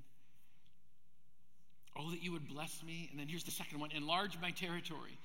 Oh, 2.00 2.10
that 2.10 2.22
you 2.22 2.32
would 2.32 2.48
bless 2.48 2.82
me. 2.82 3.08
And 3.10 3.20
then 3.20 3.28
here's 3.28 3.44
the 3.44 3.50
second 3.50 3.80
one 3.80 3.90
enlarge 3.92 4.38
my 4.40 4.50
territory. 4.50 5.18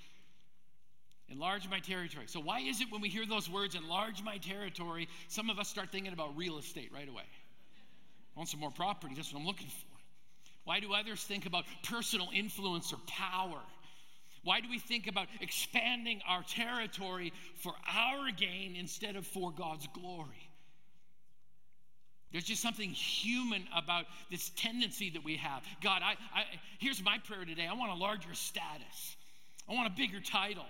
Enlarge 1.29 1.67
my 1.70 1.79
territory. 1.79 2.25
So, 2.27 2.39
why 2.39 2.60
is 2.60 2.82
it 2.82 2.91
when 2.91 3.01
we 3.01 3.10
hear 3.10 3.25
those 3.25 3.50
words, 3.50 3.75
enlarge 3.75 4.22
my 4.24 4.38
territory, 4.38 5.08
some 5.27 5.50
of 5.50 5.58
us 5.58 5.67
start 5.67 5.91
thinking 5.91 6.13
about 6.13 6.38
real 6.38 6.58
estate 6.58 6.91
right 6.94 7.08
away? 7.08 7.24
I 7.24 8.39
want 8.39 8.50
some 8.50 8.60
more 8.60 8.72
property. 8.72 9.15
That's 9.15 9.34
what 9.34 9.39
I'm 9.39 9.46
looking 9.48 9.67
for. 9.67 9.98
Why 10.65 10.79
do 10.79 10.94
others 10.94 11.24
think 11.24 11.46
about 11.46 11.63
personal 11.84 12.29
influence 12.34 12.91
or 12.91 12.98
power? 13.08 13.62
Why 14.44 14.60
do 14.60 14.70
we 14.70 14.77
think 14.77 15.08
about 15.08 15.27
expanding 15.41 16.22
our 16.27 16.44
territory 16.44 17.34
for 17.55 17.74
our 17.91 18.29
gain 18.32 18.75
instead 18.75 19.15
of 19.15 19.25
for 19.25 19.51
God's 19.51 19.88
glory? 19.94 20.45
There's 22.36 22.44
just 22.44 22.62
something 22.62 22.89
human 22.89 23.63
about 23.74 24.08
this 24.30 24.51
tendency 24.58 25.10
that 25.12 25.24
we 25.24 25.38
have. 25.38 25.63
God, 25.82 26.01
I, 26.04 26.15
I, 26.38 26.44
here's 26.80 27.01
my 27.01 27.18
prayer 27.20 27.46
today. 27.46 27.65
I 27.65 27.74
want 27.75 27.94
a 27.94 27.96
larger 27.96 28.34
status. 28.34 29.15
I 29.70 29.74
want 29.74 29.88
a 29.88 29.96
bigger 29.96 30.20
title. 30.20 30.65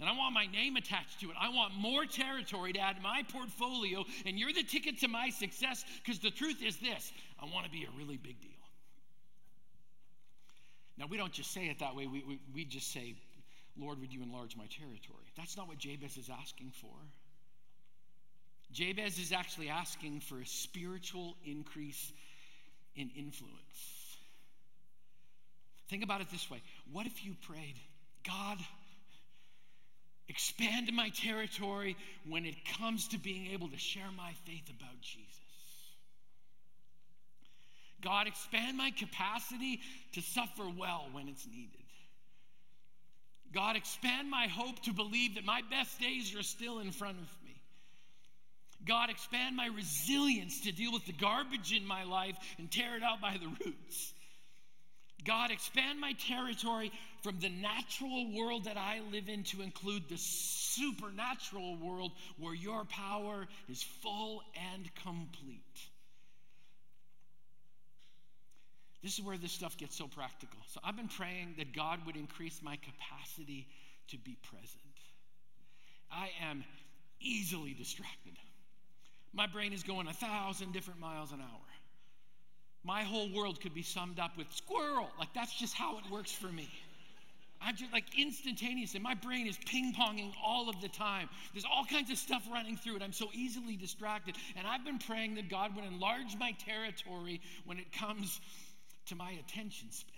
And 0.00 0.08
I 0.08 0.12
want 0.16 0.32
my 0.32 0.46
name 0.46 0.76
attached 0.76 1.20
to 1.20 1.26
it. 1.26 1.36
I 1.38 1.50
want 1.50 1.74
more 1.74 2.06
territory 2.06 2.72
to 2.72 2.80
add 2.80 2.96
to 2.96 3.02
my 3.02 3.22
portfolio. 3.30 4.02
And 4.24 4.38
you're 4.38 4.54
the 4.54 4.62
ticket 4.62 5.00
to 5.00 5.08
my 5.08 5.28
success 5.28 5.84
because 6.02 6.20
the 6.20 6.30
truth 6.30 6.62
is 6.64 6.78
this 6.78 7.12
I 7.38 7.44
want 7.52 7.66
to 7.66 7.70
be 7.70 7.84
a 7.84 7.98
really 7.98 8.16
big 8.16 8.40
deal. 8.40 8.50
Now, 10.96 11.04
we 11.10 11.18
don't 11.18 11.34
just 11.34 11.52
say 11.52 11.66
it 11.66 11.80
that 11.80 11.94
way, 11.94 12.06
we, 12.06 12.24
we, 12.26 12.38
we 12.54 12.64
just 12.64 12.90
say, 12.94 13.14
Lord, 13.76 14.00
would 14.00 14.10
you 14.10 14.22
enlarge 14.22 14.56
my 14.56 14.68
territory? 14.68 15.26
That's 15.36 15.54
not 15.54 15.68
what 15.68 15.76
Jabez 15.76 16.16
is 16.16 16.30
asking 16.30 16.72
for. 16.80 16.96
Jabez 18.72 19.18
is 19.18 19.32
actually 19.32 19.68
asking 19.68 20.20
for 20.20 20.40
a 20.40 20.46
spiritual 20.46 21.36
increase 21.44 22.12
in 22.96 23.10
influence. 23.16 23.94
Think 25.88 26.02
about 26.02 26.20
it 26.20 26.30
this 26.30 26.50
way 26.50 26.60
What 26.92 27.06
if 27.06 27.24
you 27.24 27.34
prayed, 27.46 27.76
God, 28.26 28.58
expand 30.28 30.90
my 30.92 31.10
territory 31.10 31.96
when 32.28 32.46
it 32.46 32.56
comes 32.78 33.08
to 33.08 33.18
being 33.18 33.52
able 33.52 33.68
to 33.68 33.78
share 33.78 34.10
my 34.16 34.32
faith 34.44 34.68
about 34.70 35.00
Jesus? 35.00 35.40
God, 38.02 38.26
expand 38.26 38.76
my 38.76 38.90
capacity 38.90 39.80
to 40.12 40.20
suffer 40.20 40.64
well 40.78 41.06
when 41.12 41.26
it's 41.28 41.46
needed. 41.46 41.70
God, 43.52 43.76
expand 43.76 44.28
my 44.28 44.46
hope 44.48 44.80
to 44.82 44.92
believe 44.92 45.36
that 45.36 45.44
my 45.44 45.62
best 45.70 46.00
days 46.00 46.34
are 46.34 46.42
still 46.42 46.80
in 46.80 46.90
front 46.90 47.18
of 47.18 47.28
me. 47.43 47.43
God, 48.86 49.10
expand 49.10 49.56
my 49.56 49.66
resilience 49.66 50.60
to 50.62 50.72
deal 50.72 50.92
with 50.92 51.06
the 51.06 51.12
garbage 51.12 51.72
in 51.72 51.86
my 51.86 52.04
life 52.04 52.36
and 52.58 52.70
tear 52.70 52.96
it 52.96 53.02
out 53.02 53.20
by 53.20 53.36
the 53.40 53.48
roots. 53.64 54.12
God, 55.24 55.50
expand 55.50 56.00
my 56.00 56.12
territory 56.28 56.92
from 57.22 57.38
the 57.40 57.48
natural 57.48 58.36
world 58.36 58.64
that 58.64 58.76
I 58.76 59.00
live 59.10 59.28
in 59.28 59.44
to 59.44 59.62
include 59.62 60.08
the 60.08 60.18
supernatural 60.18 61.76
world 61.78 62.12
where 62.38 62.54
your 62.54 62.84
power 62.84 63.46
is 63.68 63.82
full 64.02 64.42
and 64.74 64.94
complete. 65.02 65.62
This 69.02 69.18
is 69.18 69.24
where 69.24 69.38
this 69.38 69.52
stuff 69.52 69.76
gets 69.76 69.96
so 69.96 70.08
practical. 70.08 70.58
So 70.68 70.80
I've 70.82 70.96
been 70.96 71.08
praying 71.08 71.54
that 71.58 71.74
God 71.74 72.00
would 72.06 72.16
increase 72.16 72.60
my 72.62 72.76
capacity 72.76 73.66
to 74.08 74.18
be 74.18 74.36
present. 74.42 74.68
I 76.10 76.30
am 76.42 76.64
easily 77.20 77.74
distracted. 77.74 78.36
My 79.34 79.46
brain 79.46 79.72
is 79.72 79.82
going 79.82 80.06
a 80.06 80.12
thousand 80.12 80.72
different 80.72 81.00
miles 81.00 81.32
an 81.32 81.40
hour. 81.40 81.60
My 82.84 83.02
whole 83.02 83.32
world 83.32 83.60
could 83.60 83.74
be 83.74 83.82
summed 83.82 84.20
up 84.20 84.36
with 84.36 84.46
squirrel. 84.52 85.08
Like 85.18 85.32
that's 85.34 85.54
just 85.58 85.74
how 85.74 85.98
it 85.98 86.04
works 86.10 86.30
for 86.32 86.48
me. 86.48 86.68
I'm 87.60 87.76
just 87.76 87.92
like 87.92 88.04
instantaneously, 88.18 89.00
my 89.00 89.14
brain 89.14 89.46
is 89.46 89.56
ping 89.66 89.94
ponging 89.94 90.32
all 90.44 90.68
of 90.68 90.80
the 90.82 90.88
time. 90.88 91.30
There's 91.54 91.64
all 91.64 91.84
kinds 91.86 92.10
of 92.10 92.18
stuff 92.18 92.46
running 92.52 92.76
through 92.76 92.96
it. 92.96 93.02
I'm 93.02 93.12
so 93.12 93.28
easily 93.32 93.76
distracted. 93.76 94.36
And 94.56 94.66
I've 94.66 94.84
been 94.84 94.98
praying 94.98 95.36
that 95.36 95.48
God 95.48 95.74
would 95.74 95.84
enlarge 95.84 96.36
my 96.38 96.52
territory 96.52 97.40
when 97.64 97.78
it 97.78 97.90
comes 97.90 98.38
to 99.06 99.16
my 99.16 99.30
attention 99.32 99.90
span. 99.90 100.12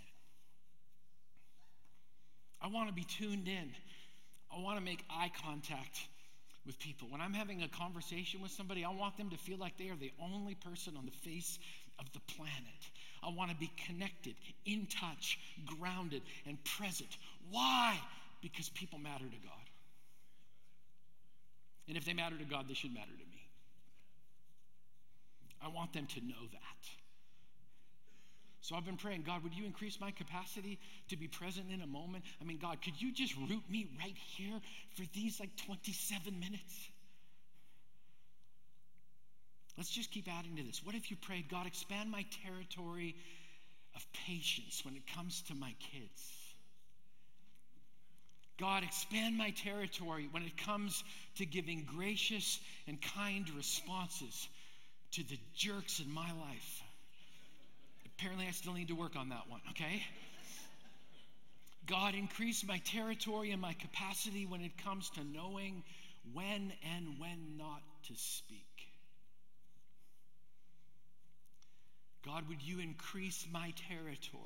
I 2.60 2.68
want 2.68 2.88
to 2.88 2.94
be 2.94 3.04
tuned 3.04 3.46
in. 3.46 3.70
I 4.54 4.60
want 4.60 4.78
to 4.78 4.84
make 4.84 5.04
eye 5.08 5.30
contact 5.44 6.00
with 6.66 6.78
people. 6.78 7.08
When 7.10 7.20
I'm 7.20 7.32
having 7.32 7.62
a 7.62 7.68
conversation 7.68 8.42
with 8.42 8.50
somebody, 8.50 8.84
I 8.84 8.90
want 8.90 9.16
them 9.16 9.30
to 9.30 9.36
feel 9.36 9.58
like 9.58 9.78
they 9.78 9.88
are 9.88 9.96
the 9.96 10.12
only 10.20 10.54
person 10.54 10.96
on 10.96 11.06
the 11.06 11.30
face 11.30 11.58
of 11.98 12.06
the 12.12 12.20
planet. 12.34 12.90
I 13.22 13.30
want 13.30 13.50
to 13.50 13.56
be 13.56 13.70
connected, 13.86 14.34
in 14.64 14.86
touch, 14.86 15.38
grounded, 15.64 16.22
and 16.46 16.62
present. 16.64 17.16
Why? 17.50 17.98
Because 18.42 18.68
people 18.70 18.98
matter 18.98 19.24
to 19.24 19.46
God. 19.46 19.66
And 21.88 21.96
if 21.96 22.04
they 22.04 22.12
matter 22.12 22.36
to 22.36 22.44
God, 22.44 22.66
they 22.68 22.74
should 22.74 22.92
matter 22.92 23.06
to 23.06 23.30
me. 23.30 23.48
I 25.62 25.68
want 25.68 25.92
them 25.92 26.06
to 26.06 26.20
know 26.20 26.46
that. 26.52 27.05
So 28.66 28.74
I've 28.74 28.84
been 28.84 28.96
praying, 28.96 29.22
God, 29.24 29.44
would 29.44 29.54
you 29.54 29.64
increase 29.64 30.00
my 30.00 30.10
capacity 30.10 30.80
to 31.10 31.16
be 31.16 31.28
present 31.28 31.66
in 31.72 31.82
a 31.82 31.86
moment? 31.86 32.24
I 32.40 32.44
mean, 32.44 32.58
God, 32.60 32.82
could 32.82 33.00
you 33.00 33.12
just 33.12 33.32
root 33.36 33.62
me 33.70 33.86
right 33.96 34.16
here 34.36 34.60
for 34.96 35.04
these 35.14 35.38
like 35.38 35.50
27 35.66 36.40
minutes? 36.40 36.88
Let's 39.76 39.88
just 39.88 40.10
keep 40.10 40.26
adding 40.26 40.56
to 40.56 40.64
this. 40.64 40.84
What 40.84 40.96
if 40.96 41.12
you 41.12 41.16
prayed, 41.16 41.48
God, 41.48 41.68
expand 41.68 42.10
my 42.10 42.24
territory 42.44 43.14
of 43.94 44.04
patience 44.26 44.84
when 44.84 44.96
it 44.96 45.02
comes 45.14 45.42
to 45.42 45.54
my 45.54 45.72
kids? 45.92 46.32
God, 48.58 48.82
expand 48.82 49.38
my 49.38 49.50
territory 49.50 50.26
when 50.32 50.42
it 50.42 50.56
comes 50.56 51.04
to 51.36 51.46
giving 51.46 51.86
gracious 51.96 52.58
and 52.88 52.98
kind 53.14 53.48
responses 53.50 54.48
to 55.12 55.22
the 55.22 55.38
jerks 55.54 56.00
in 56.00 56.12
my 56.12 56.32
life. 56.32 56.82
Apparently, 58.18 58.46
I 58.46 58.52
still 58.52 58.72
need 58.72 58.88
to 58.88 58.94
work 58.94 59.14
on 59.16 59.28
that 59.28 59.48
one, 59.48 59.60
okay? 59.70 60.02
God, 61.86 62.14
increase 62.14 62.64
my 62.66 62.78
territory 62.78 63.50
and 63.50 63.60
my 63.60 63.74
capacity 63.74 64.46
when 64.46 64.62
it 64.62 64.72
comes 64.82 65.10
to 65.10 65.24
knowing 65.24 65.84
when 66.32 66.72
and 66.96 67.18
when 67.18 67.56
not 67.58 67.82
to 68.08 68.14
speak. 68.16 68.64
God, 72.24 72.48
would 72.48 72.60
you 72.60 72.80
increase 72.80 73.46
my 73.52 73.72
territory 73.88 74.40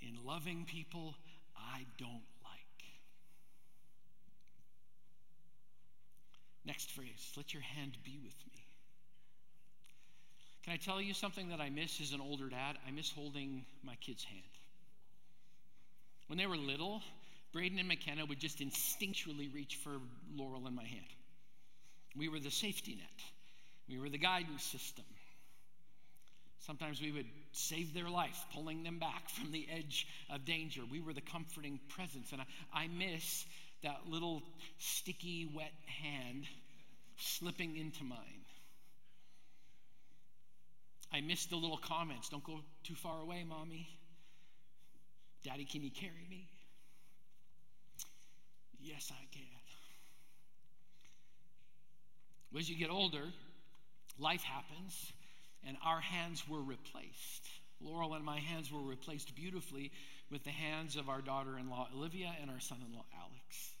in 0.00 0.16
loving 0.26 0.64
people 0.66 1.14
I 1.56 1.86
don't 1.98 2.26
like? 2.42 2.84
Next 6.64 6.90
phrase, 6.90 7.32
let 7.36 7.54
your 7.54 7.62
hand 7.62 7.96
be 8.04 8.18
with 8.24 8.34
me. 8.52 8.65
Can 10.66 10.74
I 10.74 10.78
tell 10.78 11.00
you 11.00 11.14
something 11.14 11.50
that 11.50 11.60
I 11.60 11.70
miss 11.70 12.00
as 12.00 12.10
an 12.10 12.20
older 12.20 12.48
dad? 12.48 12.76
I 12.88 12.90
miss 12.90 13.12
holding 13.12 13.64
my 13.84 13.94
kid's 14.00 14.24
hand. 14.24 14.42
When 16.26 16.38
they 16.38 16.46
were 16.46 16.56
little, 16.56 17.02
Braden 17.52 17.78
and 17.78 17.86
McKenna 17.86 18.26
would 18.26 18.40
just 18.40 18.58
instinctually 18.58 19.54
reach 19.54 19.76
for 19.76 19.92
Laurel 20.34 20.66
in 20.66 20.74
my 20.74 20.82
hand. 20.82 21.06
We 22.16 22.28
were 22.28 22.40
the 22.40 22.50
safety 22.50 22.96
net, 22.96 23.24
we 23.88 24.00
were 24.00 24.08
the 24.08 24.18
guidance 24.18 24.64
system. 24.64 25.04
Sometimes 26.58 27.00
we 27.00 27.12
would 27.12 27.26
save 27.52 27.94
their 27.94 28.10
life, 28.10 28.44
pulling 28.52 28.82
them 28.82 28.98
back 28.98 29.30
from 29.40 29.52
the 29.52 29.68
edge 29.72 30.08
of 30.28 30.44
danger. 30.44 30.80
We 30.90 31.00
were 31.00 31.12
the 31.12 31.20
comforting 31.20 31.78
presence. 31.90 32.32
And 32.32 32.40
I, 32.40 32.46
I 32.74 32.88
miss 32.88 33.46
that 33.84 34.00
little 34.08 34.42
sticky, 34.78 35.48
wet 35.54 35.72
hand 36.02 36.44
slipping 37.18 37.76
into 37.76 38.02
mine. 38.02 38.35
I 41.12 41.20
miss 41.20 41.46
the 41.46 41.56
little 41.56 41.78
comments 41.78 42.28
don't 42.28 42.44
go 42.44 42.60
too 42.82 42.94
far 42.94 43.20
away, 43.20 43.44
mommy. 43.44 43.88
Daddy, 45.44 45.64
can 45.64 45.82
you 45.82 45.90
carry 45.90 46.26
me? 46.28 46.48
Yes, 48.80 49.10
I 49.12 49.24
can. 49.32 49.42
As 52.58 52.70
you 52.70 52.76
get 52.76 52.90
older, 52.90 53.24
life 54.18 54.42
happens, 54.42 55.12
and 55.66 55.76
our 55.84 56.00
hands 56.00 56.48
were 56.48 56.62
replaced. 56.62 57.44
Laurel 57.80 58.14
and 58.14 58.24
my 58.24 58.38
hands 58.38 58.72
were 58.72 58.80
replaced 58.80 59.34
beautifully 59.34 59.92
with 60.30 60.42
the 60.42 60.50
hands 60.50 60.96
of 60.96 61.10
our 61.10 61.20
daughter 61.20 61.58
in 61.58 61.68
law, 61.68 61.86
Olivia, 61.94 62.34
and 62.40 62.50
our 62.50 62.60
son 62.60 62.78
in 62.86 62.94
law, 62.94 63.04
Alex. 63.14 63.74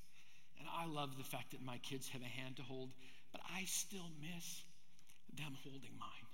And 0.58 0.68
I 0.70 0.84
love 0.86 1.16
the 1.16 1.24
fact 1.24 1.52
that 1.52 1.64
my 1.64 1.78
kids 1.78 2.08
have 2.10 2.20
a 2.20 2.26
hand 2.26 2.56
to 2.56 2.62
hold, 2.62 2.90
but 3.32 3.40
I 3.54 3.64
still 3.64 4.10
miss 4.20 4.62
them 5.34 5.56
holding 5.64 5.96
mine. 5.98 6.25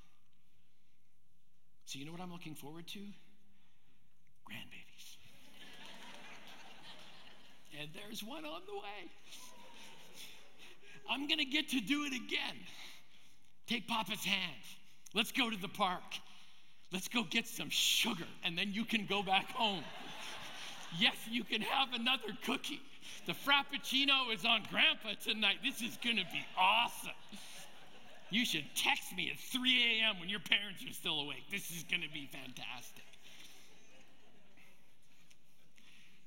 So, 1.85 1.99
you 1.99 2.07
know 2.07 2.13
what 2.13 2.21
I'm 2.21 2.33
looking 2.33 2.55
forward 2.55 2.87
to? 2.89 2.99
Grandbabies. 4.49 5.17
and 7.81 7.91
there's 7.95 8.23
one 8.23 8.45
on 8.45 8.63
the 8.67 8.75
way. 8.75 9.11
I'm 11.11 11.27
going 11.27 11.39
to 11.39 11.45
get 11.45 11.71
to 11.71 11.81
do 11.81 12.05
it 12.05 12.15
again. 12.15 12.57
Take 13.67 13.89
Papa's 13.89 14.25
hand. 14.25 14.63
Let's 15.15 15.33
go 15.33 15.51
to 15.51 15.57
the 15.57 15.69
park. 15.69 16.03
Let's 16.93 17.09
go 17.09 17.25
get 17.25 17.47
some 17.47 17.71
sugar, 17.71 18.27
and 18.45 18.57
then 18.57 18.73
you 18.73 18.85
can 18.85 19.07
go 19.07 19.23
back 19.23 19.51
home. 19.53 19.83
yes, 20.99 21.17
you 21.31 21.43
can 21.43 21.63
have 21.63 21.89
another 21.95 22.37
cookie. 22.45 22.81
The 23.27 23.33
Frappuccino 23.33 24.33
is 24.35 24.45
on 24.45 24.63
Grandpa 24.71 25.15
tonight. 25.23 25.57
This 25.65 25.81
is 25.81 25.99
going 26.05 26.17
to 26.17 26.25
be 26.25 26.45
awesome. 26.59 27.13
You 28.33 28.47
should 28.47 28.65
text 28.75 29.15
me 29.15 29.31
at 29.31 29.39
3 29.39 30.01
a.m. 30.01 30.19
when 30.19 30.31
your 30.31 30.41
parents 30.41 30.83
are 30.89 30.93
still 30.95 31.21
awake. 31.21 31.45
This 31.51 31.71
is 31.71 31.85
going 31.85 32.01
to 32.01 32.09
be 32.09 32.31
fantastic. 32.33 33.05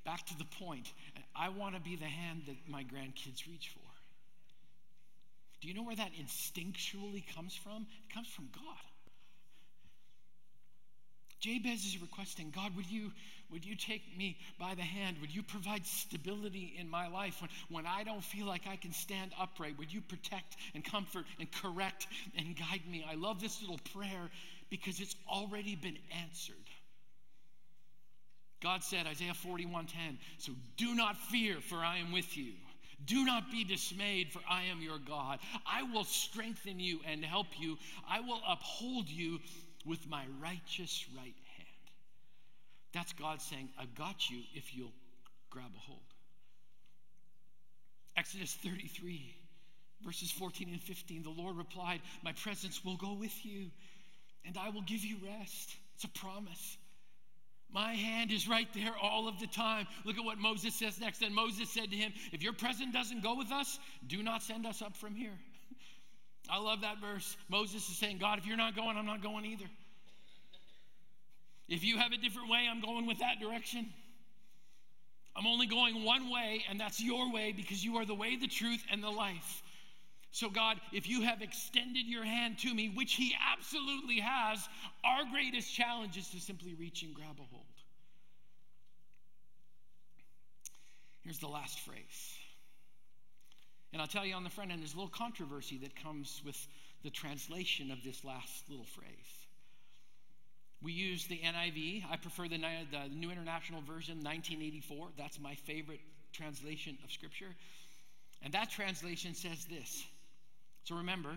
Back 0.04 0.24
to 0.26 0.38
the 0.38 0.44
point. 0.44 0.92
I 1.34 1.48
want 1.48 1.74
to 1.74 1.80
be 1.80 1.96
the 1.96 2.04
hand 2.04 2.42
that 2.46 2.56
my 2.68 2.84
grandkids 2.84 3.48
reach 3.48 3.70
for. 3.74 3.80
Do 5.60 5.66
you 5.66 5.74
know 5.74 5.82
where 5.82 5.96
that 5.96 6.12
instinctually 6.12 7.26
comes 7.34 7.56
from? 7.56 7.88
It 8.08 8.14
comes 8.14 8.28
from 8.28 8.50
God. 8.54 8.95
Jabez 11.40 11.84
is 11.84 12.00
requesting, 12.00 12.50
God, 12.54 12.74
would 12.76 12.90
you, 12.90 13.12
would 13.50 13.64
you 13.64 13.76
take 13.76 14.16
me 14.16 14.38
by 14.58 14.74
the 14.74 14.82
hand? 14.82 15.18
Would 15.20 15.34
you 15.34 15.42
provide 15.42 15.86
stability 15.86 16.74
in 16.78 16.88
my 16.88 17.08
life 17.08 17.40
when, 17.40 17.50
when 17.68 17.86
I 17.86 18.04
don't 18.04 18.24
feel 18.24 18.46
like 18.46 18.62
I 18.66 18.76
can 18.76 18.92
stand 18.92 19.32
upright? 19.38 19.78
Would 19.78 19.92
you 19.92 20.00
protect 20.00 20.56
and 20.74 20.84
comfort 20.84 21.24
and 21.38 21.50
correct 21.52 22.06
and 22.36 22.56
guide 22.56 22.82
me? 22.90 23.04
I 23.08 23.14
love 23.14 23.40
this 23.40 23.60
little 23.60 23.80
prayer 23.92 24.30
because 24.70 25.00
it's 25.00 25.16
already 25.28 25.76
been 25.76 25.98
answered. 26.22 26.56
God 28.62 28.82
said, 28.82 29.06
Isaiah 29.06 29.34
41:10, 29.34 30.16
so 30.38 30.52
do 30.76 30.94
not 30.94 31.16
fear, 31.16 31.60
for 31.60 31.76
I 31.76 31.98
am 31.98 32.10
with 32.12 32.36
you. 32.36 32.54
Do 33.04 33.24
not 33.26 33.50
be 33.50 33.62
dismayed, 33.62 34.32
for 34.32 34.40
I 34.48 34.64
am 34.64 34.80
your 34.80 34.98
God. 34.98 35.38
I 35.66 35.82
will 35.82 36.04
strengthen 36.04 36.80
you 36.80 37.00
and 37.06 37.22
help 37.22 37.48
you. 37.58 37.76
I 38.08 38.20
will 38.20 38.40
uphold 38.48 39.08
you 39.08 39.40
with 39.86 40.08
my 40.08 40.24
righteous 40.40 41.06
right 41.16 41.24
hand. 41.24 41.66
That's 42.92 43.12
God 43.12 43.40
saying, 43.40 43.68
I've 43.78 43.94
got 43.94 44.30
you 44.30 44.38
if 44.54 44.74
you'll 44.74 44.92
grab 45.50 45.70
a 45.74 45.78
hold. 45.78 46.00
Exodus 48.16 48.54
33, 48.62 49.34
verses 50.04 50.30
14 50.30 50.68
and 50.70 50.80
15, 50.80 51.22
the 51.22 51.30
Lord 51.30 51.56
replied, 51.56 52.00
My 52.24 52.32
presence 52.32 52.84
will 52.84 52.96
go 52.96 53.12
with 53.12 53.44
you, 53.44 53.70
and 54.44 54.56
I 54.56 54.70
will 54.70 54.82
give 54.82 55.04
you 55.04 55.16
rest. 55.24 55.76
It's 55.94 56.04
a 56.04 56.08
promise. 56.08 56.78
My 57.70 57.94
hand 57.94 58.30
is 58.30 58.48
right 58.48 58.68
there 58.74 58.94
all 59.02 59.28
of 59.28 59.38
the 59.40 59.46
time. 59.46 59.86
Look 60.04 60.16
at 60.16 60.24
what 60.24 60.38
Moses 60.38 60.74
says 60.74 61.00
next. 61.00 61.20
And 61.22 61.34
Moses 61.34 61.68
said 61.68 61.90
to 61.90 61.96
him, 61.96 62.12
If 62.32 62.42
your 62.42 62.52
presence 62.52 62.92
doesn't 62.92 63.22
go 63.22 63.36
with 63.36 63.50
us, 63.50 63.78
do 64.06 64.22
not 64.22 64.42
send 64.42 64.66
us 64.66 64.82
up 64.82 64.96
from 64.96 65.14
here. 65.14 65.32
I 66.50 66.58
love 66.58 66.82
that 66.82 67.00
verse. 67.00 67.36
Moses 67.48 67.88
is 67.88 67.96
saying, 67.96 68.18
God, 68.18 68.38
if 68.38 68.46
you're 68.46 68.56
not 68.56 68.76
going, 68.76 68.96
I'm 68.96 69.06
not 69.06 69.22
going 69.22 69.44
either. 69.44 69.66
If 71.68 71.84
you 71.84 71.98
have 71.98 72.12
a 72.12 72.16
different 72.16 72.48
way, 72.48 72.66
I'm 72.70 72.80
going 72.80 73.06
with 73.06 73.18
that 73.18 73.40
direction. 73.40 73.86
I'm 75.36 75.46
only 75.46 75.66
going 75.66 76.04
one 76.04 76.30
way, 76.30 76.64
and 76.70 76.80
that's 76.80 77.02
your 77.02 77.32
way 77.32 77.52
because 77.54 77.84
you 77.84 77.96
are 77.96 78.06
the 78.06 78.14
way, 78.14 78.36
the 78.36 78.46
truth, 78.46 78.82
and 78.90 79.02
the 79.02 79.10
life. 79.10 79.62
So, 80.30 80.48
God, 80.48 80.78
if 80.92 81.08
you 81.08 81.22
have 81.22 81.42
extended 81.42 82.06
your 82.06 82.24
hand 82.24 82.58
to 82.58 82.74
me, 82.74 82.92
which 82.94 83.14
He 83.14 83.34
absolutely 83.52 84.20
has, 84.20 84.68
our 85.04 85.24
greatest 85.30 85.74
challenge 85.74 86.16
is 86.16 86.28
to 86.28 86.40
simply 86.40 86.74
reach 86.74 87.02
and 87.02 87.14
grab 87.14 87.36
a 87.38 87.42
hold. 87.50 87.64
Here's 91.22 91.38
the 91.38 91.48
last 91.48 91.80
phrase. 91.80 92.35
And 93.92 94.02
I'll 94.02 94.08
tell 94.08 94.26
you 94.26 94.34
on 94.34 94.44
the 94.44 94.50
front 94.50 94.72
end, 94.72 94.82
there's 94.82 94.94
a 94.94 94.96
little 94.96 95.10
controversy 95.10 95.78
that 95.78 95.94
comes 95.96 96.42
with 96.44 96.66
the 97.02 97.10
translation 97.10 97.90
of 97.90 98.02
this 98.04 98.24
last 98.24 98.68
little 98.68 98.84
phrase. 98.84 99.46
We 100.82 100.92
use 100.92 101.26
the 101.26 101.38
NIV. 101.38 102.04
I 102.10 102.16
prefer 102.16 102.48
the, 102.48 102.58
the 102.58 103.08
New 103.14 103.30
International 103.30 103.80
Version, 103.80 104.16
1984. 104.18 105.08
That's 105.16 105.40
my 105.40 105.54
favorite 105.54 106.00
translation 106.32 106.98
of 107.04 107.10
Scripture. 107.10 107.54
And 108.42 108.52
that 108.52 108.70
translation 108.70 109.34
says 109.34 109.64
this 109.64 110.04
so 110.84 110.94
remember, 110.94 111.30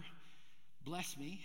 bless 0.86 1.18
me, 1.18 1.42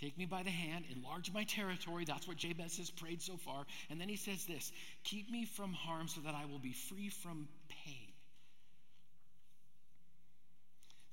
take 0.00 0.16
me 0.16 0.26
by 0.26 0.44
the 0.44 0.50
hand, 0.50 0.84
enlarge 0.94 1.32
my 1.32 1.42
territory. 1.42 2.04
That's 2.04 2.28
what 2.28 2.36
Jabez 2.36 2.76
has 2.76 2.88
prayed 2.88 3.20
so 3.20 3.36
far. 3.36 3.66
And 3.90 4.00
then 4.00 4.08
he 4.08 4.16
says 4.16 4.44
this 4.44 4.70
keep 5.02 5.28
me 5.30 5.44
from 5.44 5.72
harm 5.72 6.06
so 6.06 6.20
that 6.20 6.34
I 6.34 6.44
will 6.44 6.60
be 6.60 6.72
free 6.72 7.08
from 7.08 7.48
pain. 7.68 8.12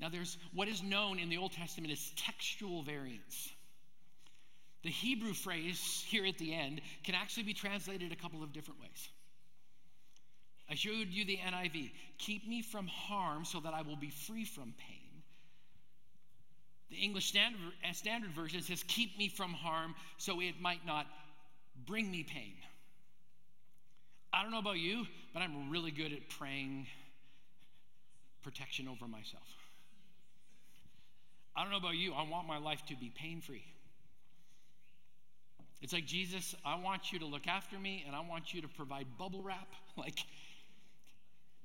Now, 0.04 0.10
there's 0.10 0.38
what 0.54 0.68
is 0.68 0.84
known 0.84 1.18
in 1.18 1.30
the 1.30 1.38
Old 1.38 1.54
Testament 1.54 1.94
as 1.94 2.12
textual 2.18 2.84
variance. 2.84 3.54
The 4.84 4.90
Hebrew 4.90 5.34
phrase 5.34 6.04
here 6.06 6.26
at 6.26 6.38
the 6.38 6.54
end 6.54 6.82
can 7.06 7.16
actually 7.16 7.44
be 7.44 7.54
translated 7.54 8.12
a 8.12 8.16
couple 8.18 8.44
of 8.44 8.52
different 8.52 8.82
ways. 8.82 9.08
I 10.70 10.76
showed 10.76 11.08
you 11.08 11.24
the 11.24 11.38
NIV. 11.38 11.92
Keep 12.18 12.50
me 12.50 12.62
from 12.62 12.86
harm 12.88 13.46
so 13.46 13.62
that 13.62 13.74
I 13.74 13.82
will 13.82 13.96
be 13.96 14.10
free 14.10 14.44
from 14.44 14.74
pain. 14.78 15.24
The 16.90 16.98
English 16.98 17.28
Standard, 17.28 17.62
uh, 17.90 17.94
Standard 17.94 18.32
Version 18.32 18.62
says, 18.62 18.84
Keep 18.86 19.18
me 19.18 19.30
from 19.30 19.54
harm 19.54 19.96
so 20.18 20.42
it 20.42 20.60
might 20.60 20.86
not 20.86 21.08
bring 21.86 22.12
me 22.12 22.24
pain. 22.24 22.56
I 24.34 24.44
don't 24.44 24.52
know 24.52 24.60
about 24.60 24.80
you, 24.80 25.06
but 25.34 25.42
I'm 25.42 25.70
really 25.70 25.92
good 25.92 26.12
at 26.12 26.28
praying 26.28 26.88
protection 28.44 28.90
over 28.90 29.08
myself. 29.08 29.63
I 31.56 31.62
don't 31.62 31.72
know 31.72 31.78
about 31.78 31.96
you, 31.96 32.14
I 32.14 32.28
want 32.28 32.48
my 32.48 32.58
life 32.58 32.84
to 32.88 32.96
be 32.96 33.12
pain 33.16 33.42
free. 33.42 33.64
It's 35.82 35.92
like, 35.92 36.06
Jesus, 36.06 36.56
I 36.66 36.80
want 36.80 37.12
you 37.12 37.20
to 37.20 37.26
look 37.26 37.46
after 37.46 37.78
me 37.78 38.06
and 38.08 38.16
I 38.16 38.22
want 38.22 38.54
you 38.54 38.62
to 38.62 38.70
provide 38.70 39.06
bubble 39.18 39.44
wrap. 39.44 39.68
Like, 39.96 40.18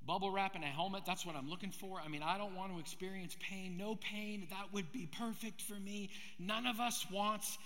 bubble 0.07 0.31
wrap 0.31 0.55
and 0.55 0.63
a 0.63 0.67
helmet. 0.67 1.05
That's 1.07 1.25
what 1.25 1.35
I'm 1.35 1.49
looking 1.49 1.71
for. 1.71 1.99
I 2.05 2.09
mean, 2.09 2.23
I 2.23 2.37
don't 2.37 2.55
want 2.55 2.75
to 2.75 2.79
experience 2.79 3.35
pain. 3.41 3.79
No 3.79 3.95
pain. 3.95 4.47
That 4.51 4.73
would 4.75 4.93
be 4.93 5.09
perfect 5.19 5.63
for 5.63 5.75
me. 5.75 6.11
None 6.39 6.67
of 6.67 6.79
us 6.79 7.07
wants 7.11 7.57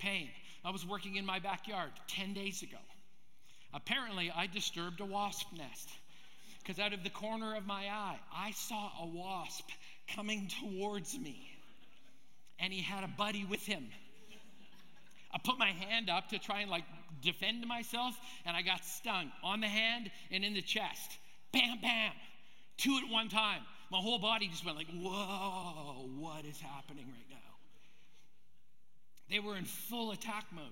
pain. 0.00 0.28
I 0.64 0.70
was 0.70 0.84
working 0.84 1.14
in 1.14 1.24
my 1.24 1.38
backyard 1.38 1.90
10 2.08 2.34
days 2.34 2.62
ago. 2.62 2.78
Apparently, 3.72 4.32
I 4.34 4.48
disturbed 4.48 5.00
a 5.00 5.04
wasp 5.04 5.46
nest 5.56 5.88
because 6.58 6.80
out 6.80 6.92
of 6.92 7.04
the 7.04 7.10
corner 7.10 7.54
of 7.54 7.64
my 7.64 7.86
eye, 7.86 8.18
I 8.34 8.50
saw 8.52 8.90
a 9.00 9.06
wasp 9.06 9.68
coming 10.14 10.48
towards 10.60 11.16
me. 11.18 11.51
And 12.62 12.72
he 12.72 12.80
had 12.80 13.04
a 13.04 13.08
buddy 13.08 13.44
with 13.44 13.66
him. 13.66 13.84
I 15.34 15.38
put 15.38 15.58
my 15.58 15.68
hand 15.68 16.08
up 16.08 16.28
to 16.28 16.38
try 16.38 16.60
and 16.60 16.70
like 16.70 16.84
defend 17.22 17.66
myself, 17.66 18.14
and 18.46 18.56
I 18.56 18.62
got 18.62 18.84
stung 18.84 19.30
on 19.42 19.60
the 19.60 19.66
hand 19.66 20.10
and 20.30 20.44
in 20.44 20.54
the 20.54 20.62
chest. 20.62 21.18
Bam, 21.52 21.78
bam. 21.82 22.12
Two 22.78 22.98
at 23.04 23.12
one 23.12 23.28
time. 23.28 23.62
My 23.90 23.98
whole 23.98 24.18
body 24.18 24.48
just 24.48 24.64
went 24.64 24.78
like, 24.78 24.88
whoa, 24.90 26.08
what 26.18 26.44
is 26.46 26.58
happening 26.60 27.04
right 27.06 27.30
now? 27.30 27.36
They 29.28 29.38
were 29.38 29.56
in 29.56 29.64
full 29.64 30.12
attack 30.12 30.46
mode. 30.52 30.64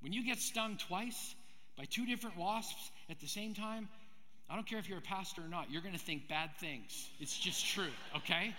When 0.00 0.12
you 0.12 0.24
get 0.24 0.38
stung 0.38 0.76
twice 0.76 1.34
by 1.78 1.84
two 1.84 2.06
different 2.06 2.36
wasps 2.36 2.90
at 3.08 3.20
the 3.20 3.26
same 3.26 3.54
time, 3.54 3.88
I 4.50 4.54
don't 4.54 4.66
care 4.66 4.78
if 4.78 4.88
you're 4.88 4.98
a 4.98 5.02
pastor 5.02 5.42
or 5.42 5.48
not, 5.48 5.70
you're 5.70 5.80
going 5.80 5.94
to 5.94 6.00
think 6.00 6.28
bad 6.28 6.50
things. 6.60 7.08
It's 7.18 7.38
just 7.38 7.66
true, 7.66 7.90
okay? 8.16 8.54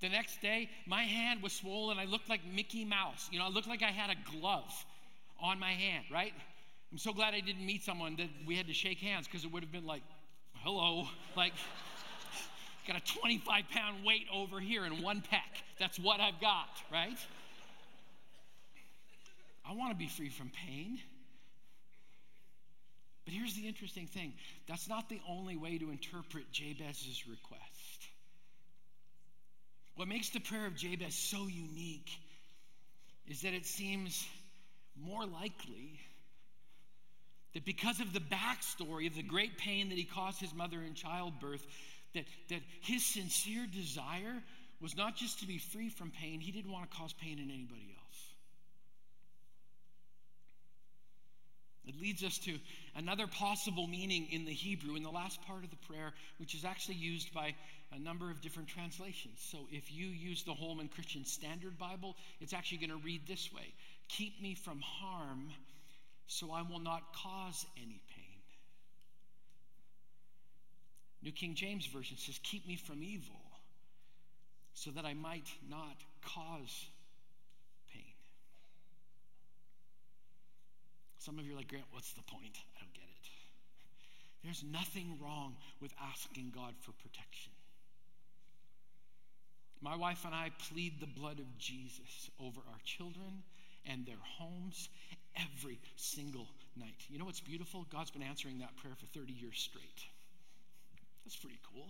The 0.00 0.08
next 0.08 0.40
day, 0.40 0.70
my 0.86 1.02
hand 1.02 1.42
was 1.42 1.52
swollen. 1.52 1.98
I 1.98 2.06
looked 2.06 2.28
like 2.28 2.40
Mickey 2.44 2.84
Mouse. 2.84 3.28
You 3.30 3.38
know, 3.38 3.44
I 3.44 3.48
looked 3.48 3.68
like 3.68 3.82
I 3.82 3.90
had 3.90 4.10
a 4.10 4.38
glove 4.38 4.72
on 5.40 5.58
my 5.58 5.72
hand, 5.72 6.04
right? 6.10 6.32
I'm 6.90 6.98
so 6.98 7.12
glad 7.12 7.34
I 7.34 7.40
didn't 7.40 7.64
meet 7.64 7.82
someone 7.82 8.16
that 8.16 8.28
we 8.46 8.56
had 8.56 8.66
to 8.66 8.72
shake 8.72 8.98
hands 8.98 9.26
because 9.26 9.44
it 9.44 9.52
would 9.52 9.62
have 9.62 9.72
been 9.72 9.86
like, 9.86 10.02
hello, 10.54 11.06
like, 11.36 11.52
got 12.86 12.96
a 12.96 13.18
25 13.20 13.64
pound 13.70 14.04
weight 14.04 14.26
over 14.32 14.58
here 14.58 14.86
in 14.86 15.02
one 15.02 15.22
peck. 15.30 15.62
That's 15.78 15.98
what 15.98 16.20
I've 16.20 16.40
got, 16.40 16.68
right? 16.90 17.18
I 19.68 19.74
want 19.74 19.92
to 19.92 19.96
be 19.96 20.08
free 20.08 20.30
from 20.30 20.50
pain. 20.66 20.98
But 23.26 23.34
here's 23.34 23.54
the 23.54 23.68
interesting 23.68 24.06
thing 24.06 24.32
that's 24.66 24.88
not 24.88 25.08
the 25.08 25.20
only 25.28 25.56
way 25.56 25.78
to 25.78 25.90
interpret 25.90 26.50
Jabez's 26.52 27.28
request. 27.28 28.08
What 30.00 30.08
makes 30.08 30.30
the 30.30 30.40
prayer 30.40 30.64
of 30.64 30.76
Jabez 30.76 31.14
so 31.14 31.46
unique 31.46 32.08
is 33.28 33.42
that 33.42 33.52
it 33.52 33.66
seems 33.66 34.26
more 34.96 35.26
likely 35.26 36.00
that 37.52 37.66
because 37.66 38.00
of 38.00 38.14
the 38.14 38.20
backstory 38.20 39.06
of 39.08 39.14
the 39.14 39.22
great 39.22 39.58
pain 39.58 39.90
that 39.90 39.98
he 39.98 40.04
caused 40.04 40.40
his 40.40 40.54
mother 40.54 40.80
in 40.80 40.94
childbirth, 40.94 41.66
that, 42.14 42.24
that 42.48 42.62
his 42.80 43.04
sincere 43.04 43.66
desire 43.66 44.42
was 44.80 44.96
not 44.96 45.16
just 45.16 45.40
to 45.40 45.46
be 45.46 45.58
free 45.58 45.90
from 45.90 46.10
pain, 46.10 46.40
he 46.40 46.50
didn't 46.50 46.72
want 46.72 46.90
to 46.90 46.96
cause 46.96 47.12
pain 47.12 47.38
in 47.38 47.50
anybody 47.50 47.94
else. 47.94 48.09
It 51.86 52.00
leads 52.00 52.22
us 52.22 52.38
to 52.38 52.58
another 52.94 53.26
possible 53.26 53.86
meaning 53.86 54.28
in 54.30 54.44
the 54.44 54.52
Hebrew 54.52 54.96
in 54.96 55.02
the 55.02 55.10
last 55.10 55.40
part 55.42 55.64
of 55.64 55.70
the 55.70 55.76
prayer, 55.76 56.12
which 56.38 56.54
is 56.54 56.64
actually 56.64 56.96
used 56.96 57.32
by 57.32 57.54
a 57.92 57.98
number 57.98 58.30
of 58.30 58.40
different 58.40 58.68
translations. 58.68 59.38
So 59.50 59.58
if 59.70 59.92
you 59.92 60.06
use 60.06 60.42
the 60.42 60.54
Holman 60.54 60.88
Christian 60.88 61.24
Standard 61.24 61.78
Bible, 61.78 62.16
it's 62.40 62.52
actually 62.52 62.78
going 62.78 62.90
to 62.90 63.04
read 63.04 63.26
this 63.26 63.52
way 63.52 63.72
Keep 64.08 64.42
me 64.42 64.54
from 64.54 64.80
harm 64.80 65.50
so 66.26 66.52
I 66.52 66.62
will 66.62 66.78
not 66.78 67.02
cause 67.14 67.66
any 67.76 68.00
pain. 68.14 68.30
New 71.22 71.32
King 71.32 71.54
James 71.54 71.86
Version 71.86 72.16
says, 72.16 72.38
Keep 72.42 72.66
me 72.66 72.76
from 72.76 73.02
evil 73.02 73.40
so 74.74 74.90
that 74.92 75.04
I 75.04 75.14
might 75.14 75.48
not 75.68 75.96
cause 76.24 76.86
Some 81.20 81.38
of 81.38 81.44
you 81.46 81.52
are 81.52 81.56
like, 81.56 81.68
Grant, 81.68 81.84
what's 81.92 82.12
the 82.14 82.22
point? 82.22 82.56
I 82.56 82.80
don't 82.80 82.94
get 82.94 83.04
it. 83.04 83.26
There's 84.42 84.64
nothing 84.64 85.18
wrong 85.22 85.54
with 85.80 85.92
asking 86.00 86.52
God 86.54 86.72
for 86.80 86.92
protection. 86.92 87.52
My 89.82 89.96
wife 89.96 90.24
and 90.24 90.34
I 90.34 90.50
plead 90.70 90.98
the 90.98 91.06
blood 91.06 91.38
of 91.38 91.58
Jesus 91.58 92.30
over 92.40 92.60
our 92.60 92.80
children 92.84 93.42
and 93.86 94.06
their 94.06 94.20
homes 94.38 94.88
every 95.36 95.78
single 95.96 96.48
night. 96.76 97.04
You 97.08 97.18
know 97.18 97.26
what's 97.26 97.40
beautiful? 97.40 97.86
God's 97.92 98.10
been 98.10 98.22
answering 98.22 98.58
that 98.58 98.76
prayer 98.76 98.94
for 98.98 99.06
30 99.18 99.32
years 99.32 99.58
straight. 99.58 100.04
That's 101.24 101.36
pretty 101.36 101.60
cool. 101.72 101.88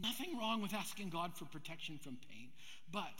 Nothing 0.00 0.38
wrong 0.38 0.62
with 0.62 0.74
asking 0.74 1.10
God 1.10 1.36
for 1.36 1.44
protection 1.46 1.98
from 1.98 2.18
pain, 2.30 2.50
but 2.92 3.18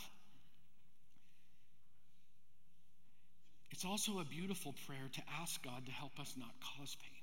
It's 3.70 3.84
also 3.84 4.20
a 4.20 4.24
beautiful 4.24 4.74
prayer 4.86 5.08
to 5.12 5.22
ask 5.40 5.62
God 5.62 5.84
to 5.86 5.92
help 5.92 6.18
us 6.18 6.34
not 6.38 6.50
cause 6.78 6.96
pain. 7.00 7.22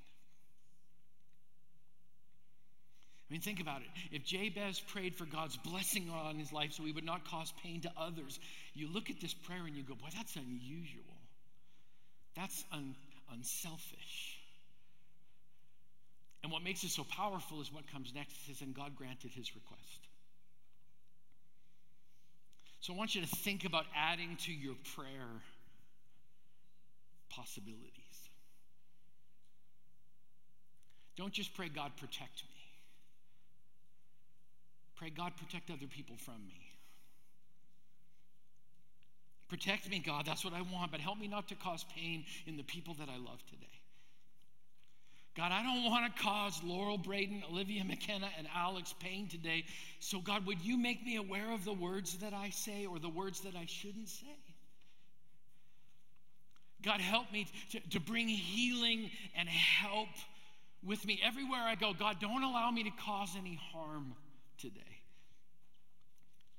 I 3.28 3.32
mean, 3.32 3.40
think 3.40 3.60
about 3.60 3.80
it. 3.80 3.88
If 4.12 4.24
Jabez 4.24 4.80
prayed 4.80 5.16
for 5.16 5.24
God's 5.24 5.56
blessing 5.56 6.10
on 6.10 6.38
his 6.38 6.52
life 6.52 6.72
so 6.72 6.84
he 6.84 6.92
would 6.92 7.04
not 7.04 7.26
cause 7.26 7.52
pain 7.62 7.80
to 7.80 7.92
others, 7.96 8.38
you 8.74 8.86
look 8.92 9.08
at 9.08 9.20
this 9.20 9.32
prayer 9.32 9.64
and 9.66 9.74
you 9.74 9.82
go, 9.82 9.94
boy, 9.94 10.08
that's 10.14 10.36
unusual. 10.36 11.02
That's 12.36 12.64
un- 12.72 12.94
unselfish. 13.32 14.38
And 16.42 16.52
what 16.52 16.62
makes 16.62 16.84
it 16.84 16.90
so 16.90 17.04
powerful 17.04 17.62
is 17.62 17.72
what 17.72 17.90
comes 17.90 18.12
next. 18.14 18.32
It 18.32 18.52
says, 18.52 18.60
and 18.60 18.74
God 18.74 18.94
granted 18.96 19.30
his 19.32 19.54
request. 19.54 20.08
So 22.80 22.92
I 22.92 22.96
want 22.96 23.14
you 23.14 23.22
to 23.22 23.26
think 23.26 23.64
about 23.64 23.86
adding 23.96 24.36
to 24.44 24.52
your 24.52 24.74
prayer 24.94 25.40
possibilities. 27.36 28.28
Don't 31.16 31.32
just 31.32 31.54
pray, 31.54 31.68
God, 31.68 31.92
protect 31.96 32.42
me. 32.44 32.60
Pray, 34.96 35.10
God, 35.10 35.32
protect 35.36 35.70
other 35.70 35.86
people 35.86 36.16
from 36.16 36.46
me. 36.46 36.60
Protect 39.48 39.88
me, 39.88 39.98
God, 40.04 40.24
that's 40.26 40.44
what 40.44 40.54
I 40.54 40.62
want, 40.62 40.90
but 40.90 41.00
help 41.00 41.18
me 41.18 41.28
not 41.28 41.48
to 41.48 41.54
cause 41.54 41.84
pain 41.94 42.24
in 42.46 42.56
the 42.56 42.62
people 42.62 42.94
that 42.94 43.08
I 43.08 43.16
love 43.16 43.44
today. 43.46 43.66
God, 45.36 45.50
I 45.50 45.62
don't 45.62 45.84
want 45.84 46.14
to 46.14 46.22
cause 46.22 46.60
Laurel 46.62 46.96
Braden, 46.96 47.42
Olivia 47.50 47.84
McKenna, 47.84 48.28
and 48.38 48.46
Alex 48.54 48.94
pain 49.00 49.28
today. 49.28 49.64
So, 49.98 50.20
God, 50.20 50.46
would 50.46 50.60
you 50.60 50.76
make 50.76 51.04
me 51.04 51.16
aware 51.16 51.52
of 51.52 51.64
the 51.64 51.72
words 51.72 52.18
that 52.18 52.32
I 52.32 52.50
say 52.50 52.86
or 52.86 53.00
the 53.00 53.08
words 53.08 53.40
that 53.40 53.56
I 53.56 53.66
shouldn't 53.66 54.08
say? 54.08 54.36
God, 56.84 57.00
help 57.00 57.32
me 57.32 57.46
to, 57.70 57.80
to 57.90 58.00
bring 58.00 58.28
healing 58.28 59.10
and 59.36 59.48
help 59.48 60.08
with 60.84 61.04
me 61.06 61.20
everywhere 61.24 61.62
I 61.62 61.76
go. 61.76 61.92
God, 61.98 62.16
don't 62.20 62.42
allow 62.42 62.70
me 62.70 62.84
to 62.84 62.90
cause 63.04 63.30
any 63.38 63.58
harm 63.72 64.14
today. 64.58 64.80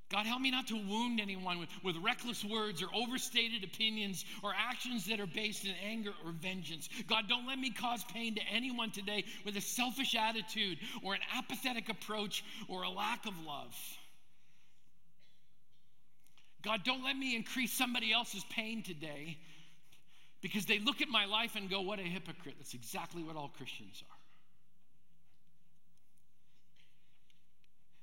God, 0.10 0.28
help 0.28 0.40
me 0.40 0.52
not 0.52 0.68
to 0.68 0.76
wound 0.76 1.20
anyone 1.20 1.60
with, 1.60 1.70
with 1.84 1.96
reckless 1.98 2.44
words 2.46 2.84
or 2.84 2.88
overstated 2.94 3.64
opinions 3.64 4.24
or 4.44 4.54
actions 4.56 5.08
that 5.08 5.20
are 5.20 5.28
based 5.28 5.66
in 5.66 5.74
anger 5.84 6.12
or 6.24 6.32
vengeance. 6.32 6.88
God, 7.08 7.28
don't 7.28 7.48
let 7.48 7.58
me 7.58 7.72
cause 7.72 8.04
pain 8.14 8.36
to 8.36 8.42
anyone 8.52 8.92
today 8.92 9.26
with 9.46 9.58
a 9.58 9.62
selfish 9.62 10.16
attitude 10.16 10.78
or 11.04 11.16
an 11.16 11.22
apathetic 11.36 11.90
approach 11.90 12.44
or 12.68 12.84
a 12.84 12.90
lack 12.90 13.26
of 13.26 13.34
love. 13.46 13.76
God, 16.62 16.84
don't 16.84 17.04
let 17.04 17.16
me 17.16 17.36
increase 17.36 17.74
somebody 17.74 18.14
else's 18.14 18.44
pain 18.52 18.84
today 18.84 19.38
because 20.46 20.68
they 20.68 20.78
look 20.78 21.02
at 21.02 21.10
my 21.10 21.26
life 21.26 21.56
and 21.56 21.72
go, 21.72 21.82
What 21.82 21.98
a 21.98 22.04
hypocrite. 22.04 22.54
That's 22.60 22.76
exactly 22.76 23.24
what 23.24 23.36
all 23.36 23.52
Christians 23.58 24.04
are. 24.08 24.18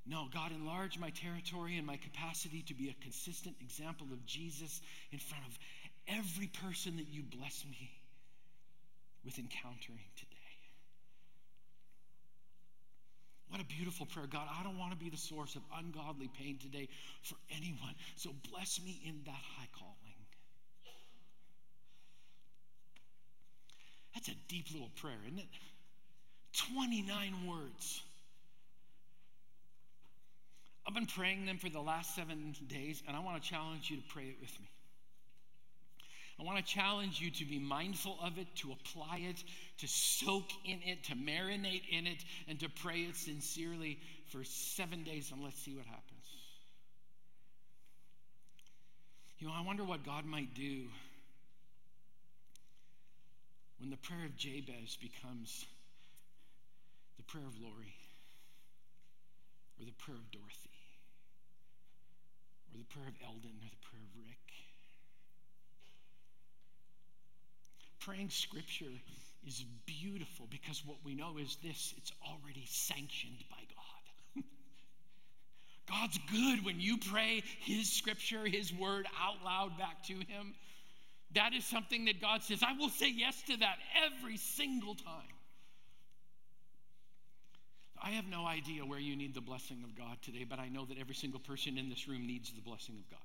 No, 0.04 0.26
God, 0.34 0.50
enlarge 0.50 0.98
my 0.98 1.10
territory 1.10 1.76
and 1.76 1.86
my 1.86 1.98
capacity 1.98 2.62
to 2.62 2.74
be 2.74 2.88
a 2.88 3.04
consistent 3.04 3.54
example 3.60 4.08
of 4.10 4.26
Jesus 4.26 4.80
in 5.12 5.20
front 5.20 5.44
of 5.46 5.56
every 6.08 6.48
person 6.48 6.96
that 6.96 7.06
you 7.06 7.22
bless 7.22 7.64
me 7.70 7.92
with 9.24 9.38
encountering 9.38 10.10
today. 10.16 10.36
What 13.50 13.60
a 13.60 13.64
beautiful 13.66 14.06
prayer. 14.06 14.26
God, 14.26 14.48
I 14.50 14.64
don't 14.64 14.78
want 14.78 14.90
to 14.90 14.98
be 14.98 15.10
the 15.10 15.16
source 15.16 15.54
of 15.54 15.62
ungodly 15.78 16.28
pain 16.40 16.58
today 16.58 16.88
for 17.22 17.36
anyone. 17.54 17.94
So 18.16 18.30
bless 18.50 18.82
me 18.82 19.00
in 19.06 19.20
that 19.26 19.30
high 19.30 19.68
calling. 19.78 20.01
That's 24.14 24.28
a 24.28 24.34
deep 24.48 24.66
little 24.72 24.90
prayer, 24.96 25.18
isn't 25.26 25.38
it? 25.38 25.46
29 26.74 27.46
words. 27.48 28.02
I've 30.86 30.94
been 30.94 31.06
praying 31.06 31.46
them 31.46 31.58
for 31.58 31.68
the 31.68 31.80
last 31.80 32.14
seven 32.14 32.54
days, 32.68 33.02
and 33.06 33.16
I 33.16 33.20
want 33.20 33.42
to 33.42 33.48
challenge 33.48 33.90
you 33.90 33.96
to 33.96 34.02
pray 34.08 34.24
it 34.24 34.36
with 34.40 34.50
me. 34.60 34.68
I 36.40 36.44
want 36.44 36.58
to 36.58 36.64
challenge 36.64 37.20
you 37.20 37.30
to 37.30 37.44
be 37.44 37.58
mindful 37.58 38.18
of 38.22 38.36
it, 38.36 38.48
to 38.56 38.72
apply 38.72 39.18
it, 39.18 39.42
to 39.78 39.86
soak 39.86 40.46
in 40.64 40.80
it, 40.84 41.04
to 41.04 41.14
marinate 41.14 41.82
in 41.90 42.06
it, 42.06 42.24
and 42.48 42.58
to 42.60 42.68
pray 42.68 43.00
it 43.00 43.16
sincerely 43.16 43.98
for 44.28 44.42
seven 44.42 45.04
days, 45.04 45.30
and 45.30 45.42
let's 45.42 45.58
see 45.58 45.74
what 45.74 45.86
happens. 45.86 46.08
You 49.38 49.46
know, 49.48 49.54
I 49.56 49.62
wonder 49.62 49.84
what 49.84 50.04
God 50.04 50.24
might 50.24 50.54
do 50.54 50.86
when 53.82 53.90
the 53.90 53.96
prayer 53.96 54.24
of 54.24 54.36
Jabez 54.36 54.96
becomes 55.02 55.66
the 57.16 57.24
prayer 57.24 57.42
of 57.44 57.58
Lori, 57.60 57.96
or 59.76 59.84
the 59.84 59.98
prayer 59.98 60.16
of 60.16 60.30
Dorothy, 60.30 60.78
or 62.70 62.78
the 62.78 62.84
prayer 62.84 63.08
of 63.08 63.14
Eldon 63.26 63.58
or 63.58 63.66
the 63.66 63.82
prayer 63.82 64.02
of 64.06 64.22
Rick. 64.22 64.38
Praying 67.98 68.30
scripture 68.30 68.94
is 69.44 69.64
beautiful 69.84 70.46
because 70.48 70.86
what 70.86 70.98
we 71.04 71.16
know 71.16 71.38
is 71.38 71.56
this 71.64 71.92
it's 71.96 72.12
already 72.22 72.64
sanctioned 72.68 73.42
by 73.50 73.56
God. 73.74 74.44
God's 75.90 76.20
good 76.30 76.64
when 76.64 76.78
you 76.78 76.98
pray 76.98 77.42
His 77.58 77.90
scripture, 77.90 78.46
His 78.46 78.72
word 78.72 79.08
out 79.20 79.44
loud 79.44 79.76
back 79.76 80.04
to 80.04 80.14
Him. 80.14 80.54
That 81.34 81.54
is 81.54 81.64
something 81.64 82.04
that 82.06 82.20
God 82.20 82.42
says, 82.42 82.62
I 82.62 82.72
will 82.78 82.90
say 82.90 83.10
yes 83.10 83.42
to 83.42 83.56
that 83.58 83.76
every 84.06 84.36
single 84.36 84.94
time. 84.94 85.32
I 88.02 88.10
have 88.10 88.26
no 88.26 88.46
idea 88.46 88.84
where 88.84 88.98
you 88.98 89.16
need 89.16 89.34
the 89.34 89.40
blessing 89.40 89.82
of 89.84 89.96
God 89.96 90.18
today, 90.22 90.44
but 90.48 90.58
I 90.58 90.68
know 90.68 90.84
that 90.86 90.98
every 90.98 91.14
single 91.14 91.40
person 91.40 91.78
in 91.78 91.88
this 91.88 92.08
room 92.08 92.26
needs 92.26 92.50
the 92.50 92.60
blessing 92.60 92.96
of 92.98 93.08
God. 93.08 93.20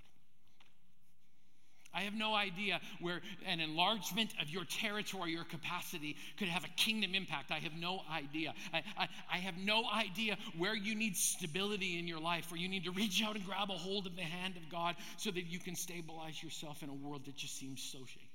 I 1.97 2.01
have 2.01 2.13
no 2.13 2.35
idea 2.35 2.79
where 2.99 3.21
an 3.47 3.59
enlargement 3.59 4.29
of 4.39 4.51
your 4.51 4.65
territory 4.65 5.35
or 5.35 5.43
capacity 5.43 6.15
could 6.37 6.47
have 6.47 6.63
a 6.63 6.67
kingdom 6.77 7.15
impact. 7.15 7.49
I 7.49 7.57
have 7.57 7.73
no 7.73 8.01
idea. 8.11 8.53
I, 8.71 8.83
I, 8.95 9.07
I, 9.33 9.37
have 9.37 9.57
no 9.57 9.83
idea 9.91 10.37
where 10.59 10.75
you 10.75 10.93
need 10.93 11.17
stability 11.17 11.97
in 11.97 12.07
your 12.07 12.19
life, 12.19 12.51
where 12.51 12.59
you 12.59 12.69
need 12.69 12.83
to 12.83 12.91
reach 12.91 13.23
out 13.23 13.35
and 13.35 13.43
grab 13.43 13.71
a 13.71 13.73
hold 13.73 14.05
of 14.05 14.15
the 14.15 14.21
hand 14.21 14.57
of 14.57 14.69
God 14.69 14.95
so 15.17 15.31
that 15.31 15.47
you 15.47 15.57
can 15.57 15.75
stabilize 15.75 16.43
yourself 16.43 16.83
in 16.83 16.89
a 16.89 16.93
world 16.93 17.25
that 17.25 17.35
just 17.35 17.57
seems 17.57 17.81
so 17.81 17.97
shaken. 18.05 18.27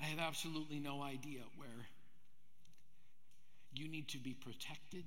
I 0.00 0.06
have 0.06 0.20
absolutely 0.20 0.78
no 0.78 1.02
idea 1.02 1.40
where 1.58 1.86
you 3.74 3.88
need 3.88 4.08
to 4.08 4.18
be 4.18 4.32
protected 4.32 5.04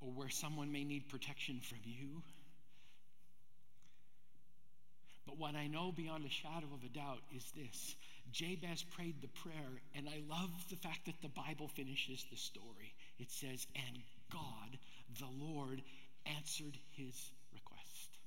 or 0.00 0.08
where 0.08 0.28
someone 0.28 0.72
may 0.72 0.82
need 0.82 1.08
protection 1.08 1.60
from 1.60 1.78
you. 1.84 2.24
But 5.26 5.38
what 5.38 5.54
I 5.54 5.66
know 5.66 5.92
beyond 5.92 6.24
a 6.24 6.30
shadow 6.30 6.66
of 6.74 6.84
a 6.84 6.88
doubt 6.88 7.20
is 7.34 7.44
this 7.56 7.96
Jabez 8.30 8.82
prayed 8.82 9.20
the 9.20 9.28
prayer, 9.28 9.80
and 9.94 10.08
I 10.08 10.20
love 10.28 10.50
the 10.68 10.76
fact 10.76 11.06
that 11.06 11.20
the 11.22 11.28
Bible 11.28 11.68
finishes 11.68 12.24
the 12.30 12.36
story. 12.36 12.94
It 13.18 13.30
says, 13.30 13.66
And 13.74 13.98
God, 14.30 14.78
the 15.18 15.44
Lord, 15.44 15.82
answered 16.26 16.76
his 16.92 17.14
request. 17.52 18.18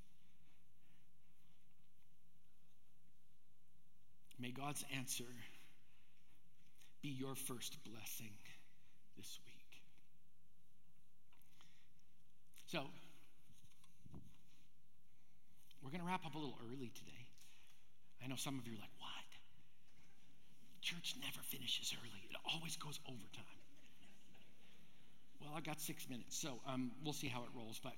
May 4.39 4.51
God's 4.51 4.85
answer 4.95 5.25
be 7.01 7.09
your 7.09 7.35
first 7.35 7.77
blessing 7.83 8.31
this 9.17 9.39
week. 9.45 9.81
So, 12.67 12.83
we're 15.87 15.95
going 15.95 16.03
to 16.03 16.11
wrap 16.11 16.25
up 16.25 16.35
a 16.35 16.37
little 16.37 16.59
early 16.67 16.91
today. 16.99 17.23
I 18.19 18.27
know 18.27 18.35
some 18.35 18.59
of 18.59 18.67
you 18.67 18.73
are 18.73 18.81
like, 18.83 18.91
what? 18.99 19.23
Church 20.81 21.15
never 21.21 21.39
finishes 21.47 21.95
early, 21.95 22.27
it 22.29 22.35
always 22.43 22.75
goes 22.75 22.99
overtime. 23.07 23.55
Well, 25.39 25.53
I 25.55 25.61
got 25.61 25.79
six 25.79 26.09
minutes, 26.09 26.35
so 26.35 26.59
um, 26.67 26.91
we'll 27.05 27.13
see 27.13 27.27
how 27.27 27.39
it 27.43 27.49
rolls. 27.55 27.79
But, 27.81 27.93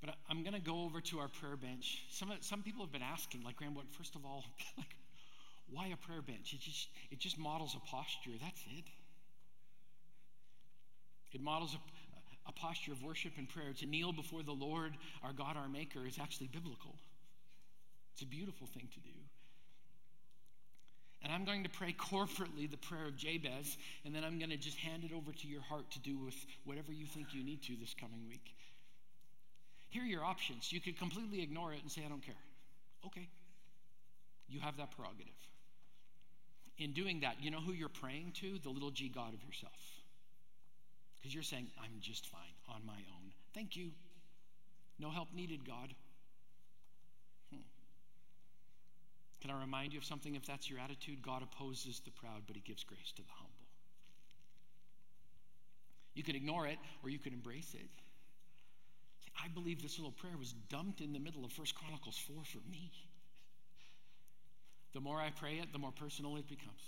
but 0.00 0.16
I'm 0.28 0.42
going 0.42 0.54
to 0.54 0.60
go 0.60 0.82
over 0.82 1.00
to 1.02 1.20
our 1.20 1.28
prayer 1.28 1.54
bench. 1.54 2.02
Some, 2.10 2.32
some 2.40 2.64
people 2.64 2.82
have 2.82 2.90
been 2.90 3.02
asking, 3.02 3.44
like, 3.44 3.54
Grant, 3.54 3.76
what, 3.76 3.84
first 3.92 4.16
of 4.16 4.24
all, 4.24 4.44
like, 4.76 4.96
why 5.70 5.86
a 5.86 5.96
prayer 5.96 6.22
bench? 6.22 6.52
It 6.52 6.58
just, 6.58 6.88
it 7.12 7.20
just 7.20 7.38
models 7.38 7.76
a 7.76 7.80
posture. 7.86 8.34
That's 8.42 8.62
it. 8.76 8.86
It 11.30 11.40
models 11.40 11.74
a, 11.74 11.78
a 12.48 12.52
posture 12.52 12.92
of 12.92 13.02
worship 13.02 13.32
and 13.36 13.48
prayer. 13.48 13.72
To 13.78 13.86
kneel 13.86 14.12
before 14.12 14.42
the 14.42 14.52
Lord, 14.52 14.94
our 15.22 15.32
God, 15.32 15.56
our 15.56 15.68
Maker, 15.68 16.06
is 16.06 16.18
actually 16.18 16.48
biblical. 16.48 16.96
It's 18.14 18.22
a 18.22 18.26
beautiful 18.26 18.66
thing 18.66 18.88
to 18.94 19.00
do. 19.00 19.14
And 21.22 21.32
I'm 21.32 21.44
going 21.44 21.64
to 21.64 21.70
pray 21.70 21.94
corporately 21.98 22.70
the 22.70 22.76
prayer 22.76 23.06
of 23.06 23.16
Jabez, 23.16 23.76
and 24.04 24.14
then 24.14 24.24
I'm 24.24 24.38
going 24.38 24.50
to 24.50 24.56
just 24.56 24.78
hand 24.78 25.04
it 25.04 25.12
over 25.12 25.32
to 25.32 25.48
your 25.48 25.62
heart 25.62 25.90
to 25.92 25.98
do 26.00 26.16
with 26.16 26.34
whatever 26.64 26.92
you 26.92 27.06
think 27.06 27.34
you 27.34 27.44
need 27.44 27.62
to 27.64 27.76
this 27.76 27.94
coming 27.94 28.26
week. 28.28 28.54
Here 29.90 30.02
are 30.02 30.06
your 30.06 30.24
options. 30.24 30.72
You 30.72 30.80
could 30.80 30.98
completely 30.98 31.42
ignore 31.42 31.72
it 31.72 31.82
and 31.82 31.90
say, 31.90 32.02
I 32.04 32.08
don't 32.08 32.24
care. 32.24 32.34
Okay. 33.06 33.28
You 34.48 34.60
have 34.60 34.76
that 34.76 34.92
prerogative. 34.92 35.34
In 36.78 36.92
doing 36.92 37.20
that, 37.20 37.36
you 37.42 37.50
know 37.50 37.60
who 37.60 37.72
you're 37.72 37.88
praying 37.88 38.32
to? 38.40 38.58
The 38.62 38.70
little 38.70 38.90
g 38.90 39.08
God 39.08 39.34
of 39.34 39.42
yourself. 39.42 39.97
Because 41.28 41.34
you're 41.34 41.58
saying, 41.58 41.68
I'm 41.78 41.92
just 42.00 42.26
fine 42.26 42.40
on 42.74 42.80
my 42.86 42.94
own. 42.94 43.32
Thank 43.52 43.76
you. 43.76 43.90
No 44.98 45.10
help 45.10 45.28
needed, 45.34 45.62
God. 45.62 45.92
Hmm. 47.52 47.60
Can 49.42 49.50
I 49.50 49.60
remind 49.60 49.92
you 49.92 49.98
of 49.98 50.06
something? 50.06 50.36
If 50.36 50.46
that's 50.46 50.70
your 50.70 50.78
attitude, 50.78 51.20
God 51.20 51.42
opposes 51.42 52.00
the 52.02 52.12
proud, 52.12 52.44
but 52.46 52.56
He 52.56 52.62
gives 52.62 52.82
grace 52.82 53.12
to 53.16 53.22
the 53.22 53.28
humble. 53.30 53.52
You 56.14 56.22
can 56.22 56.34
ignore 56.34 56.66
it 56.66 56.78
or 57.04 57.10
you 57.10 57.18
can 57.18 57.34
embrace 57.34 57.74
it. 57.74 57.90
I 59.44 59.48
believe 59.48 59.82
this 59.82 59.98
little 59.98 60.12
prayer 60.12 60.38
was 60.38 60.54
dumped 60.70 61.02
in 61.02 61.12
the 61.12 61.20
middle 61.20 61.44
of 61.44 61.52
First 61.52 61.74
Chronicles 61.74 62.16
4 62.26 62.36
for 62.44 62.66
me. 62.70 62.90
The 64.94 65.00
more 65.00 65.20
I 65.20 65.28
pray 65.28 65.56
it, 65.56 65.74
the 65.74 65.78
more 65.78 65.92
personal 65.92 66.38
it 66.38 66.48
becomes. 66.48 66.80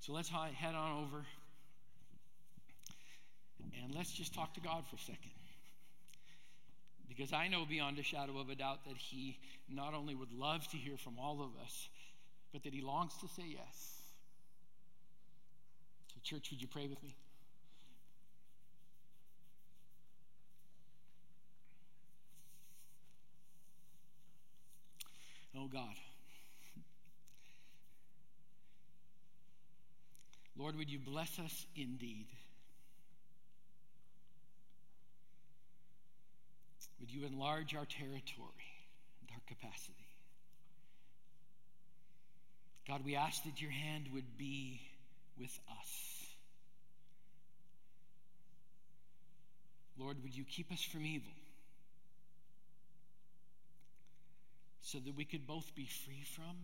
So 0.00 0.14
let's 0.14 0.30
head 0.30 0.74
on 0.74 1.04
over 1.04 1.26
and 3.82 3.94
let's 3.94 4.12
just 4.12 4.34
talk 4.34 4.54
to 4.54 4.60
God 4.60 4.84
for 4.88 4.96
a 4.96 5.00
second. 5.00 5.32
Because 7.08 7.32
I 7.32 7.48
know 7.48 7.64
beyond 7.66 7.98
a 7.98 8.02
shadow 8.02 8.38
of 8.38 8.48
a 8.48 8.54
doubt 8.54 8.84
that 8.86 8.96
He 8.96 9.38
not 9.68 9.94
only 9.94 10.14
would 10.14 10.32
love 10.32 10.66
to 10.68 10.76
hear 10.76 10.96
from 10.96 11.18
all 11.18 11.42
of 11.42 11.50
us, 11.62 11.88
but 12.52 12.62
that 12.64 12.72
He 12.72 12.80
longs 12.80 13.12
to 13.20 13.28
say 13.28 13.44
yes. 13.46 14.00
So, 16.14 16.20
church, 16.22 16.50
would 16.50 16.62
you 16.62 16.68
pray 16.68 16.86
with 16.86 17.02
me? 17.02 17.14
Oh 25.56 25.68
God. 25.72 25.94
Lord, 30.56 30.76
would 30.76 30.90
you 30.90 30.98
bless 30.98 31.38
us 31.38 31.66
indeed? 31.76 32.26
Would 37.02 37.10
you 37.10 37.26
enlarge 37.26 37.74
our 37.74 37.84
territory 37.84 38.70
and 39.20 39.28
our 39.32 39.42
capacity? 39.48 40.06
God, 42.86 43.04
we 43.04 43.16
ask 43.16 43.42
that 43.42 43.60
your 43.60 43.72
hand 43.72 44.06
would 44.14 44.38
be 44.38 44.80
with 45.36 45.58
us. 45.68 46.26
Lord, 49.98 50.22
would 50.22 50.36
you 50.36 50.44
keep 50.44 50.70
us 50.70 50.80
from 50.80 51.04
evil 51.04 51.32
so 54.80 55.00
that 55.00 55.16
we 55.16 55.24
could 55.24 55.44
both 55.44 55.74
be 55.74 55.88
free 56.04 56.24
from 56.36 56.56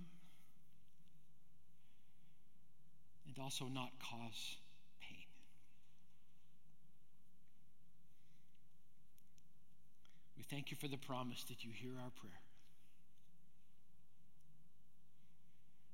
and 3.26 3.42
also 3.42 3.64
not 3.64 3.90
cause 4.08 4.56
We 10.37 10.37
thank 10.50 10.70
you 10.70 10.76
for 10.76 10.88
the 10.88 10.96
promise 10.96 11.44
that 11.44 11.64
you 11.64 11.70
hear 11.72 11.92
our 12.02 12.10
prayer. 12.20 12.40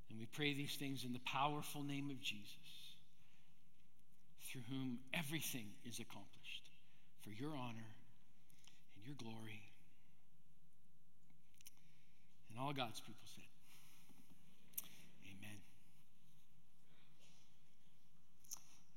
And 0.09 0.19
we 0.19 0.25
pray 0.27 0.53
these 0.53 0.75
things 0.75 1.03
in 1.03 1.11
the 1.11 1.19
powerful 1.19 1.83
name 1.83 2.09
of 2.09 2.21
Jesus, 2.21 2.95
through 4.49 4.61
whom 4.69 4.99
everything 5.13 5.67
is 5.83 5.99
accomplished 5.99 6.69
for 7.21 7.31
your 7.31 7.49
honor 7.49 7.91
and 8.95 9.05
your 9.05 9.15
glory. 9.15 9.61
And 12.49 12.57
all 12.57 12.71
God's 12.71 13.01
people 13.01 13.27
said, 13.35 13.43
Amen. 15.25 15.59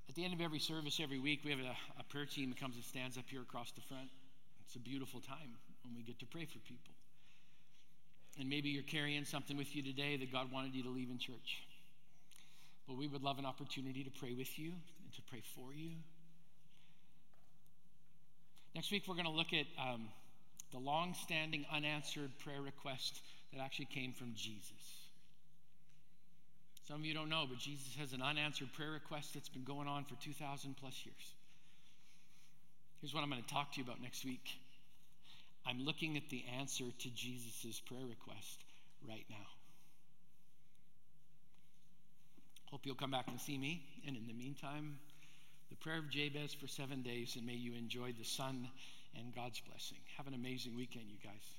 At 0.08 0.14
the 0.14 0.24
end 0.24 0.34
of 0.34 0.40
every 0.40 0.60
service 0.60 1.00
every 1.02 1.18
week, 1.18 1.40
we 1.44 1.50
have 1.50 1.58
a, 1.58 1.74
a 1.98 2.04
prayer 2.04 2.26
team 2.26 2.50
that 2.50 2.60
comes 2.60 2.76
and 2.76 2.84
stands 2.84 3.18
up 3.18 3.24
here 3.28 3.42
across 3.42 3.72
the 3.72 3.80
front. 3.80 4.08
It's 4.68 4.76
a 4.76 4.80
beautiful 4.80 5.20
time 5.20 5.56
when 5.82 5.96
we 5.96 6.02
get 6.02 6.18
to 6.18 6.26
pray 6.26 6.44
for 6.44 6.58
people. 6.58 6.92
And 8.38 8.50
maybe 8.50 8.68
you're 8.68 8.82
carrying 8.82 9.24
something 9.24 9.56
with 9.56 9.74
you 9.74 9.82
today 9.82 10.18
that 10.18 10.30
God 10.30 10.52
wanted 10.52 10.74
you 10.74 10.82
to 10.82 10.90
leave 10.90 11.08
in 11.08 11.16
church. 11.16 11.62
But 12.86 12.98
we 12.98 13.08
would 13.08 13.22
love 13.22 13.38
an 13.38 13.46
opportunity 13.46 14.04
to 14.04 14.10
pray 14.10 14.34
with 14.34 14.58
you 14.58 14.72
and 15.04 15.14
to 15.14 15.22
pray 15.22 15.42
for 15.56 15.72
you. 15.72 15.92
Next 18.74 18.92
week, 18.92 19.04
we're 19.08 19.14
going 19.14 19.24
to 19.24 19.32
look 19.32 19.54
at 19.54 19.64
um, 19.82 20.08
the 20.70 20.78
long 20.78 21.14
standing 21.14 21.64
unanswered 21.72 22.38
prayer 22.44 22.60
request 22.60 23.22
that 23.54 23.62
actually 23.62 23.86
came 23.86 24.12
from 24.12 24.34
Jesus. 24.36 24.98
Some 26.86 27.00
of 27.00 27.06
you 27.06 27.14
don't 27.14 27.30
know, 27.30 27.46
but 27.48 27.58
Jesus 27.58 27.94
has 27.98 28.12
an 28.12 28.20
unanswered 28.20 28.74
prayer 28.74 28.90
request 28.90 29.32
that's 29.32 29.48
been 29.48 29.64
going 29.64 29.88
on 29.88 30.04
for 30.04 30.14
2,000 30.22 30.76
plus 30.76 31.06
years. 31.06 31.37
Here's 33.00 33.14
what 33.14 33.22
I'm 33.22 33.30
going 33.30 33.42
to 33.42 33.48
talk 33.48 33.72
to 33.72 33.78
you 33.78 33.84
about 33.84 34.02
next 34.02 34.24
week. 34.24 34.58
I'm 35.64 35.84
looking 35.84 36.16
at 36.16 36.28
the 36.30 36.44
answer 36.58 36.84
to 36.98 37.10
Jesus' 37.10 37.80
prayer 37.80 38.04
request 38.04 38.64
right 39.06 39.24
now. 39.30 39.46
Hope 42.70 42.80
you'll 42.84 42.96
come 42.96 43.10
back 43.10 43.28
and 43.28 43.40
see 43.40 43.56
me. 43.56 43.82
And 44.06 44.16
in 44.16 44.26
the 44.26 44.32
meantime, 44.32 44.98
the 45.70 45.76
prayer 45.76 45.98
of 45.98 46.10
Jabez 46.10 46.54
for 46.54 46.66
seven 46.66 47.02
days, 47.02 47.36
and 47.36 47.46
may 47.46 47.54
you 47.54 47.74
enjoy 47.74 48.12
the 48.18 48.24
sun 48.24 48.68
and 49.16 49.34
God's 49.34 49.60
blessing. 49.60 49.98
Have 50.16 50.26
an 50.26 50.34
amazing 50.34 50.74
weekend, 50.74 51.06
you 51.08 51.18
guys. 51.22 51.57